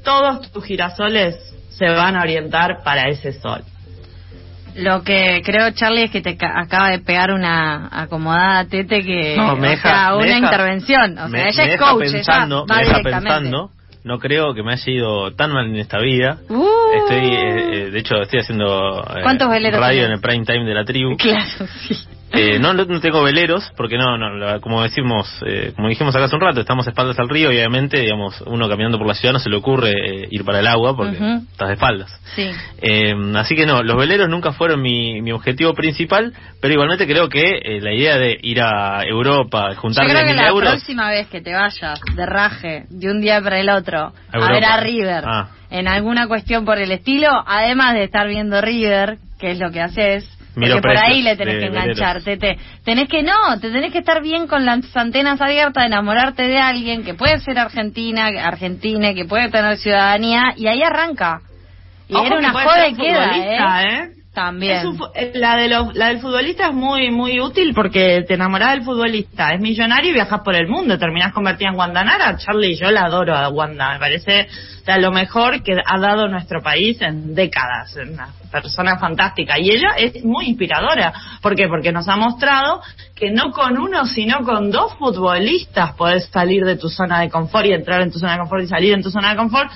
Todos 0.03 0.51
tus 0.51 0.63
girasoles 0.65 1.35
se 1.69 1.85
van 1.89 2.15
a 2.15 2.21
orientar 2.21 2.83
para 2.83 3.09
ese 3.09 3.33
sol. 3.33 3.61
Lo 4.75 5.03
que 5.03 5.41
creo, 5.43 5.71
Charlie, 5.71 6.03
es 6.03 6.11
que 6.11 6.21
te 6.21 6.37
ca- 6.37 6.53
acaba 6.55 6.89
de 6.91 6.99
pegar 6.99 7.31
una 7.31 7.89
acomodada 7.91 8.65
tete 8.65 9.01
que. 9.01 9.35
No, 9.35 9.55
me 9.55 9.69
o 9.69 9.71
deja, 9.71 9.89
sea, 9.89 10.09
me 10.11 10.15
una 10.17 10.25
deja- 10.25 10.37
intervención. 10.39 11.17
O 11.17 11.27
me- 11.29 11.39
sea, 11.39 11.47
ella 11.49 11.63
me 11.65 11.73
es 11.73 11.79
deja 11.79 11.91
coach, 11.91 12.11
pensando, 12.11 12.65
ella 12.69 12.75
va 12.75 12.77
me 12.77 12.85
deja 12.87 13.01
pensando, 13.03 13.71
no 14.03 14.19
creo 14.19 14.53
que 14.53 14.61
me 14.63 14.73
haya 14.73 14.91
ido 14.91 15.31
tan 15.33 15.51
mal 15.51 15.65
en 15.65 15.77
esta 15.77 15.97
vida. 15.99 16.37
Uh. 16.47 16.65
Estoy, 16.95 17.25
eh, 17.27 17.69
eh, 17.87 17.89
de 17.91 17.99
hecho, 17.99 18.21
estoy 18.21 18.39
haciendo 18.41 19.01
eh, 19.03 19.21
¿Cuántos 19.23 19.49
veleros 19.49 19.79
radio 19.79 20.03
tenés? 20.03 20.07
en 20.07 20.13
el 20.13 20.21
prime 20.21 20.45
time 20.45 20.65
de 20.65 20.73
la 20.75 20.85
tribu. 20.85 21.17
Claro, 21.17 21.67
sí. 21.87 21.95
Eh, 22.33 22.59
no, 22.59 22.73
no 22.73 22.99
tengo 22.99 23.23
veleros 23.23 23.71
porque 23.77 23.97
no, 23.97 24.17
no 24.17 24.35
la- 24.35 24.59
como 24.59 24.83
decimos, 24.83 25.27
eh, 25.45 25.71
como 25.75 25.87
dijimos 25.87 26.13
acá 26.15 26.25
hace 26.25 26.35
un 26.35 26.41
rato, 26.41 26.59
estamos 26.59 26.85
espaldas 26.85 27.17
al 27.19 27.29
río 27.29 27.51
y 27.51 27.55
obviamente, 27.55 27.99
digamos, 28.01 28.41
uno 28.45 28.67
caminando 28.67 28.97
por 28.97 29.07
la 29.07 29.13
ciudad 29.13 29.31
no 29.33 29.39
se 29.39 29.49
le 29.49 29.55
ocurre 29.55 29.91
eh, 29.91 30.27
ir 30.29 30.43
para 30.43 30.59
el 30.59 30.67
agua 30.67 30.95
porque 30.95 31.15
Ujú. 31.17 31.45
estás 31.51 31.67
de 31.69 31.73
espaldas. 31.75 32.21
Sí. 32.35 32.49
Eh, 32.81 33.15
así 33.35 33.55
que 33.55 33.65
no, 33.65 33.81
los 33.81 33.95
veleros 33.95 34.27
nunca 34.29 34.51
fueron 34.51 34.81
mi, 34.81 35.21
mi 35.21 35.31
objetivo 35.31 35.73
principal, 35.73 36.33
pero 36.61 36.73
igualmente 36.73 37.07
creo 37.07 37.29
que 37.29 37.41
eh, 37.63 37.79
la 37.81 37.93
idea 37.93 38.17
de 38.17 38.37
ir 38.41 38.61
a 38.61 39.03
Europa, 39.03 39.69
Yo 39.73 39.79
juntar 39.79 40.05
creo 40.07 40.23
que 40.25 40.33
10.000 40.33 40.35
la 40.35 40.47
euros, 40.49 40.69
próxima 40.71 41.09
vez 41.09 41.27
que 41.27 41.41
te 41.41 41.53
vayas 41.53 41.99
de 42.15 42.25
raje 42.25 42.85
de 42.89 43.09
un 43.09 43.21
día 43.21 43.41
para 43.41 43.59
el 43.59 43.69
otro 43.69 44.11
a, 44.33 44.51
ver 44.51 44.65
a 44.65 44.77
River 44.81 45.23
Ah. 45.25 45.47
en 45.69 45.87
alguna 45.87 46.27
cuestión 46.27 46.65
por 46.65 46.77
el 46.77 46.91
estilo, 46.91 47.29
además 47.47 47.93
de 47.93 48.03
estar 48.03 48.27
viendo 48.27 48.59
River, 48.61 49.17
que 49.39 49.51
es 49.51 49.59
lo 49.59 49.71
que 49.71 49.81
haces, 49.81 50.27
Miro 50.57 50.81
porque 50.81 50.95
por 50.95 51.05
ahí 51.05 51.21
le 51.21 51.35
tenés 51.35 51.55
de 51.55 51.59
que 51.61 51.67
enganchar, 51.67 52.23
Tete. 52.23 52.57
Tenés 52.83 53.07
que 53.07 53.21
no, 53.21 53.59
te 53.61 53.69
tenés 53.71 53.91
que 53.91 53.99
estar 53.99 54.21
bien 54.23 54.47
con 54.47 54.65
las 54.65 54.95
antenas 54.97 55.39
abiertas, 55.39 55.85
enamorarte 55.85 56.47
de 56.47 56.59
alguien 56.59 57.03
que 57.03 57.13
puede 57.13 57.39
ser 57.39 57.59
argentina, 57.59 58.27
argentina, 58.27 59.13
que 59.13 59.25
puede 59.25 59.49
tener 59.49 59.77
ciudadanía, 59.77 60.53
y 60.55 60.67
ahí 60.67 60.81
arranca. 60.81 61.41
Y 62.07 62.15
Ojo 62.15 62.25
era 62.25 62.37
una 62.37 62.53
joda 62.53 62.87
y 62.87 62.95
queda, 62.95 63.27
futbolista, 63.27 63.83
¿eh? 63.83 64.03
¿eh? 64.03 64.16
También. 64.37 64.85
Un 64.85 64.99
eh, 65.15 65.31
la, 65.33 65.57
de 65.57 65.67
los, 65.67 65.95
la 65.95 66.09
del 66.09 66.19
futbolista 66.19 66.67
es 66.67 66.73
muy 66.75 67.09
muy 67.09 67.39
útil 67.39 67.73
porque 67.73 68.23
te 68.27 68.35
enamorás 68.35 68.73
del 68.73 68.83
futbolista, 68.83 69.51
es 69.51 69.59
millonario 69.59 70.11
y 70.11 70.13
viajas 70.13 70.41
por 70.41 70.53
el 70.53 70.67
mundo, 70.67 70.99
terminás 70.99 71.33
convertida 71.33 71.69
en 71.69 71.75
Wanda 71.75 72.03
Nara. 72.03 72.37
Charlie, 72.37 72.75
yo 72.75 72.91
la 72.91 73.05
adoro 73.05 73.35
a 73.35 73.49
Wanda, 73.49 73.93
me 73.93 73.99
parece 73.99 74.47
o 74.87 74.99
lo 74.99 75.11
mejor 75.11 75.63
que 75.63 75.73
ha 75.83 75.99
dado 75.99 76.27
nuestro 76.27 76.61
país 76.61 77.01
en 77.01 77.33
décadas, 77.33 77.95
una 77.95 78.29
persona 78.51 78.99
fantástica. 78.99 79.57
Y 79.57 79.71
ella 79.71 79.95
es 79.97 80.23
muy 80.23 80.45
inspiradora. 80.45 81.13
¿Por 81.41 81.55
qué? 81.55 81.67
Porque 81.67 81.91
nos 81.91 82.07
ha 82.07 82.15
mostrado 82.15 82.83
que 83.15 83.31
no 83.31 83.49
con 83.49 83.75
uno, 83.79 84.05
sino 84.05 84.43
con 84.43 84.69
dos 84.69 84.93
futbolistas 84.99 85.93
podés 85.93 86.27
salir 86.27 86.63
de 86.63 86.75
tu 86.75 86.89
zona 86.89 87.21
de 87.21 87.31
confort 87.31 87.65
y 87.65 87.73
entrar 87.73 88.01
en 88.01 88.11
tu 88.11 88.19
zona 88.19 88.33
de 88.33 88.39
confort 88.41 88.63
y 88.63 88.67
salir 88.67 88.93
en 88.93 89.01
tu 89.01 89.09
zona 89.09 89.31
de 89.31 89.35
confort 89.35 89.71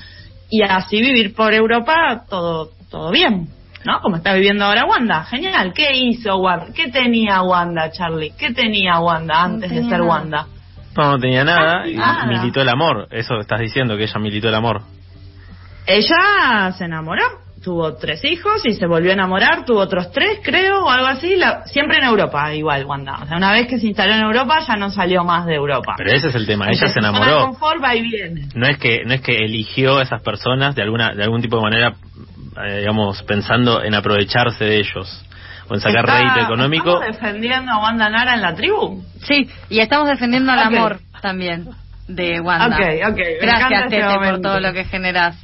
y 0.48 0.62
así 0.62 1.00
vivir 1.00 1.34
por 1.34 1.52
Europa 1.52 2.26
todo, 2.30 2.70
todo 2.88 3.10
bien. 3.10 3.48
¿No? 3.84 4.00
Como 4.00 4.16
está 4.16 4.32
viviendo 4.34 4.64
ahora 4.64 4.84
Wanda. 4.84 5.24
Genial. 5.24 5.72
¿Qué 5.74 5.96
hizo 5.96 6.36
Wanda? 6.38 6.66
¿Qué 6.74 6.88
tenía 6.90 7.42
Wanda, 7.42 7.90
Charlie? 7.90 8.32
¿Qué 8.38 8.52
tenía 8.52 8.98
Wanda 9.00 9.42
antes 9.42 9.70
de 9.70 9.76
tenía 9.76 9.90
ser 9.90 9.98
nada. 10.00 10.10
Wanda? 10.10 10.46
no, 10.96 11.10
no 11.12 11.18
tenía 11.18 11.42
nada, 11.44 11.88
y 11.88 11.94
nada. 11.94 12.26
militó 12.26 12.60
el 12.60 12.68
amor, 12.68 13.08
eso 13.10 13.38
estás 13.40 13.60
diciendo, 13.60 13.96
que 13.96 14.02
ella 14.04 14.18
militó 14.20 14.48
el 14.48 14.54
amor. 14.54 14.82
Ella 15.86 16.72
se 16.76 16.84
enamoró 16.84 17.22
tuvo 17.62 17.94
tres 17.94 18.24
hijos 18.24 18.66
y 18.66 18.72
se 18.72 18.86
volvió 18.88 19.10
a 19.10 19.14
enamorar, 19.14 19.64
tuvo 19.64 19.78
otros 19.78 20.10
tres, 20.10 20.40
creo, 20.42 20.84
o 20.84 20.90
algo 20.90 21.06
así, 21.06 21.36
la- 21.36 21.64
siempre 21.66 21.98
en 21.98 22.04
Europa, 22.04 22.52
igual, 22.52 22.84
Wanda. 22.84 23.20
O 23.22 23.26
sea, 23.26 23.36
una 23.36 23.52
vez 23.52 23.68
que 23.68 23.78
se 23.78 23.86
instaló 23.86 24.14
en 24.14 24.22
Europa, 24.22 24.64
ya 24.66 24.74
no 24.74 24.90
salió 24.90 25.22
más 25.22 25.46
de 25.46 25.54
Europa. 25.54 25.94
Pero 25.96 26.10
ese 26.10 26.26
es 26.28 26.34
el 26.34 26.44
tema, 26.44 26.66
ella 26.68 26.88
se 26.88 26.98
enamoró. 26.98 27.46
confort 27.46 27.80
va 27.80 27.94
y 27.94 28.02
viene. 28.02 28.48
No 28.56 28.66
es 28.66 28.78
que 28.78 29.04
no 29.06 29.14
es 29.14 29.20
que 29.20 29.36
eligió 29.36 29.98
a 29.98 30.02
esas 30.02 30.20
personas 30.22 30.74
de 30.74 30.82
alguna 30.82 31.14
de 31.14 31.22
algún 31.22 31.40
tipo 31.40 31.54
de 31.56 31.62
manera, 31.62 31.94
eh, 32.56 32.78
digamos, 32.80 33.22
pensando 33.22 33.82
en 33.82 33.94
aprovecharse 33.94 34.64
de 34.64 34.76
ellos 34.78 35.24
o 35.68 35.74
en 35.74 35.80
sacar 35.80 36.04
Está- 36.04 36.18
rédito 36.18 36.40
económico. 36.40 36.90
¿Estamos 37.02 37.20
defendiendo 37.20 37.72
a 37.72 37.78
Wanda 37.82 38.10
Nara 38.10 38.34
en 38.34 38.42
la 38.42 38.54
tribu? 38.54 39.02
Sí, 39.22 39.48
y 39.70 39.80
estamos 39.80 40.08
defendiendo 40.08 40.52
el 40.52 40.58
Ok. 40.58 40.64
amor 40.66 41.00
también 41.20 41.68
de 42.08 42.40
Wanda. 42.40 42.66
Ok, 42.76 42.82
ok, 43.12 43.16
me 43.16 43.32
encanta 43.48 43.68
Gracias, 43.68 43.82
este 43.84 43.96
Tete, 43.96 44.30
por 44.30 44.40
todo 44.40 44.60
lo 44.60 44.72
que 44.72 44.84
generas. 44.84 45.36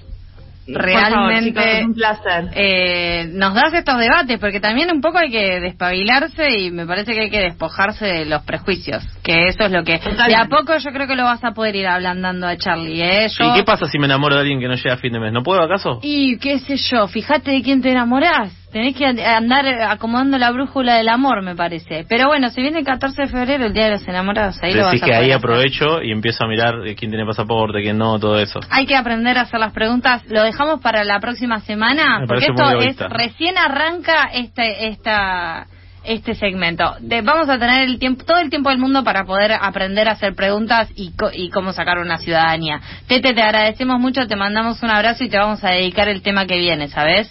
Por 0.72 0.82
favor, 0.90 1.32
chicos, 1.40 1.62
Realmente 1.64 1.78
es 1.80 1.84
un 1.86 1.94
placer. 1.94 2.44
eh, 2.54 3.30
nos 3.32 3.54
das 3.54 3.72
estos 3.72 3.98
debates, 3.98 4.38
porque 4.38 4.60
también 4.60 4.90
un 4.92 5.00
poco 5.00 5.18
hay 5.18 5.30
que 5.30 5.60
despabilarse 5.60 6.58
y 6.60 6.70
me 6.70 6.86
parece 6.86 7.14
que 7.14 7.20
hay 7.22 7.30
que 7.30 7.40
despojarse 7.40 8.04
de 8.06 8.24
los 8.26 8.42
prejuicios, 8.42 9.02
que 9.22 9.48
eso 9.48 9.64
es 9.64 9.72
lo 9.72 9.82
que... 9.84 9.98
Totalmente. 9.98 10.28
De 10.28 10.36
a 10.36 10.46
poco 10.46 10.76
yo 10.76 10.90
creo 10.90 11.06
que 11.06 11.16
lo 11.16 11.24
vas 11.24 11.42
a 11.44 11.52
poder 11.52 11.76
ir 11.76 11.86
ablandando 11.86 12.46
a 12.46 12.56
Charlie, 12.56 13.00
¿eh? 13.02 13.28
Yo- 13.28 13.50
¿Y 13.52 13.54
qué 13.58 13.64
pasa 13.64 13.86
si 13.86 13.98
me 13.98 14.06
enamoro 14.06 14.34
de 14.34 14.42
alguien 14.42 14.60
que 14.60 14.68
no 14.68 14.74
llega 14.74 14.94
a 14.94 14.98
fin 14.98 15.12
de 15.12 15.20
mes? 15.20 15.32
¿No 15.32 15.42
puedo 15.42 15.62
acaso? 15.62 16.00
Y 16.02 16.36
qué 16.38 16.58
sé 16.58 16.76
yo, 16.76 17.06
fíjate 17.08 17.50
de 17.52 17.62
quién 17.62 17.80
te 17.80 17.90
enamorás. 17.90 18.52
Tenés 18.72 18.94
que 18.94 19.06
and- 19.06 19.18
andar 19.20 19.66
acomodando 19.66 20.36
la 20.36 20.50
brújula 20.50 20.96
del 20.96 21.08
amor, 21.08 21.42
me 21.42 21.56
parece. 21.56 22.04
Pero 22.08 22.26
bueno, 22.26 22.50
se 22.50 22.60
viene 22.60 22.80
el 22.80 22.84
14 22.84 23.22
de 23.22 23.28
febrero, 23.28 23.64
el 23.66 23.72
Día 23.72 23.84
de 23.86 23.92
los 23.92 24.06
Enamorados. 24.06 24.58
Ahí 24.62 24.74
lo 24.74 24.82
vas 24.84 24.92
Decís 24.92 25.02
a 25.04 25.06
que 25.06 25.14
ahí 25.14 25.22
hacer. 25.30 25.36
aprovecho 25.36 26.02
y 26.02 26.12
empiezo 26.12 26.44
a 26.44 26.48
mirar 26.48 26.86
eh, 26.86 26.94
quién 26.94 27.10
tiene 27.10 27.24
pasaporte, 27.24 27.80
quién 27.82 27.96
no, 27.96 28.18
todo 28.18 28.38
eso. 28.38 28.60
Hay 28.70 28.84
que 28.84 28.94
aprender 28.94 29.38
a 29.38 29.42
hacer 29.42 29.58
las 29.58 29.72
preguntas. 29.72 30.22
Lo 30.28 30.42
dejamos 30.42 30.80
para 30.80 31.02
la 31.04 31.18
próxima 31.18 31.60
semana, 31.60 32.18
Me 32.20 32.26
porque 32.26 32.46
esto 32.46 32.78
es 32.80 32.98
recién 33.10 33.56
arranca 33.56 34.24
este 34.34 34.88
esta 34.88 35.66
este 36.04 36.34
segmento. 36.34 36.94
De- 37.00 37.22
vamos 37.22 37.48
a 37.48 37.58
tener 37.58 37.82
el 37.88 37.98
tiempo 37.98 38.24
todo 38.24 38.38
el 38.38 38.48
tiempo 38.50 38.70
del 38.70 38.78
mundo 38.78 39.02
para 39.04 39.24
poder 39.24 39.52
aprender 39.52 40.08
a 40.08 40.12
hacer 40.12 40.34
preguntas 40.34 40.88
y, 40.94 41.12
co- 41.16 41.30
y 41.32 41.50
cómo 41.50 41.72
sacar 41.72 41.98
una 41.98 42.18
ciudadanía. 42.18 42.80
Tete, 43.08 43.34
te 43.34 43.42
agradecemos 43.42 43.98
mucho, 43.98 44.26
te 44.26 44.36
mandamos 44.36 44.82
un 44.82 44.90
abrazo 44.90 45.24
y 45.24 45.28
te 45.28 45.36
vamos 45.38 45.62
a 45.64 45.70
dedicar 45.70 46.08
el 46.08 46.22
tema 46.22 46.46
que 46.46 46.56
viene, 46.58 46.88
¿sabes? 46.88 47.30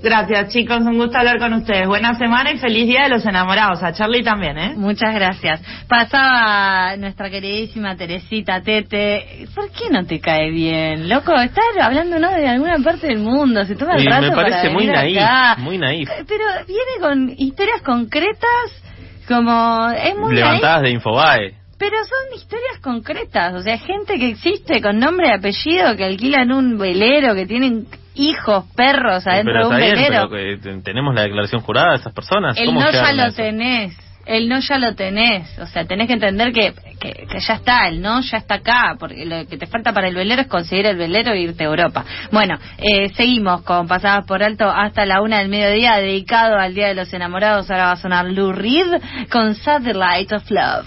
Gracias, 0.00 0.52
chicos. 0.52 0.78
Un 0.82 0.96
gusto 0.96 1.18
hablar 1.18 1.38
con 1.38 1.52
ustedes. 1.54 1.86
Buena 1.88 2.14
semana 2.14 2.52
y 2.52 2.58
feliz 2.58 2.86
Día 2.86 3.02
de 3.04 3.08
los 3.08 3.26
Enamorados. 3.26 3.82
A 3.82 3.92
Charlie 3.92 4.22
también, 4.22 4.56
¿eh? 4.56 4.74
Muchas 4.76 5.12
gracias. 5.12 5.60
Pasaba 5.88 6.96
nuestra 6.96 7.28
queridísima 7.30 7.96
Teresita 7.96 8.60
Tete. 8.62 9.46
¿Por 9.54 9.70
qué 9.72 9.90
no 9.90 10.06
te 10.06 10.20
cae 10.20 10.50
bien, 10.50 11.08
loco? 11.08 11.34
Estar 11.34 11.64
hablando 11.82 12.18
¿no? 12.20 12.30
de 12.30 12.46
alguna 12.46 12.78
parte 12.78 13.08
del 13.08 13.18
mundo, 13.18 13.64
se 13.64 13.74
toma 13.74 13.96
el 13.96 14.06
rato 14.06 14.28
me 14.28 14.36
parece 14.36 14.58
para 14.58 14.70
muy 14.72 14.86
naif, 14.86 15.18
acá. 15.18 15.56
muy 15.58 15.78
naif. 15.78 16.08
Pero 16.28 16.44
viene 16.66 17.00
con 17.00 17.34
historias 17.36 17.82
concretas, 17.82 18.82
como 19.26 19.90
es 19.90 20.16
muy 20.16 20.34
Levantadas 20.36 20.82
naif, 20.82 20.84
de 20.84 20.90
Infobae. 20.90 21.54
pero 21.76 21.96
son 22.04 22.36
historias 22.38 22.78
concretas, 22.80 23.54
o 23.54 23.62
sea, 23.62 23.76
gente 23.78 24.16
que 24.18 24.28
existe 24.28 24.80
con 24.80 24.98
nombre 25.00 25.28
y 25.28 25.32
apellido, 25.32 25.96
que 25.96 26.04
alquilan 26.04 26.52
un 26.52 26.78
velero, 26.78 27.34
que 27.34 27.46
tienen 27.46 27.86
hijos, 28.18 28.64
perros 28.76 29.26
adentro 29.26 29.52
Pero 29.54 29.68
de 29.68 29.74
un 29.74 29.80
bien, 29.80 29.94
velero. 29.94 30.28
pero 30.30 30.82
tenemos 30.82 31.14
la 31.14 31.22
declaración 31.22 31.60
jurada 31.62 31.90
de 31.90 31.96
esas 31.96 32.12
personas. 32.12 32.56
El 32.58 32.66
¿Cómo 32.66 32.80
no 32.80 32.90
ya 32.90 33.12
lo 33.12 33.24
eso? 33.26 33.36
tenés. 33.36 33.96
El 34.26 34.46
no 34.50 34.58
ya 34.60 34.78
lo 34.78 34.94
tenés. 34.94 35.58
O 35.58 35.66
sea, 35.66 35.86
tenés 35.86 36.06
que 36.06 36.12
entender 36.12 36.52
que, 36.52 36.74
que, 37.00 37.26
que 37.26 37.40
ya 37.40 37.54
está. 37.54 37.88
El 37.88 38.02
no 38.02 38.20
ya 38.20 38.36
está 38.36 38.56
acá. 38.56 38.94
Porque 38.98 39.24
lo 39.24 39.46
que 39.46 39.56
te 39.56 39.66
falta 39.66 39.94
para 39.94 40.08
el 40.08 40.14
velero 40.14 40.42
es 40.42 40.48
conseguir 40.48 40.84
el 40.84 40.98
velero 40.98 41.32
e 41.32 41.40
irte 41.40 41.64
a 41.64 41.68
Europa. 41.68 42.04
Bueno, 42.30 42.58
eh, 42.76 43.08
seguimos 43.14 43.62
con 43.62 43.88
Pasadas 43.88 44.26
por 44.26 44.42
Alto 44.42 44.68
hasta 44.70 45.06
la 45.06 45.22
una 45.22 45.38
del 45.38 45.48
mediodía, 45.48 45.96
dedicado 45.96 46.58
al 46.58 46.74
Día 46.74 46.88
de 46.88 46.94
los 46.94 47.10
Enamorados. 47.14 47.70
Ahora 47.70 47.86
va 47.86 47.92
a 47.92 47.96
sonar 47.96 48.26
Lou 48.26 48.52
Reed 48.52 48.86
con 49.32 49.54
Satellite 49.54 50.34
of 50.36 50.50
Love. 50.50 50.86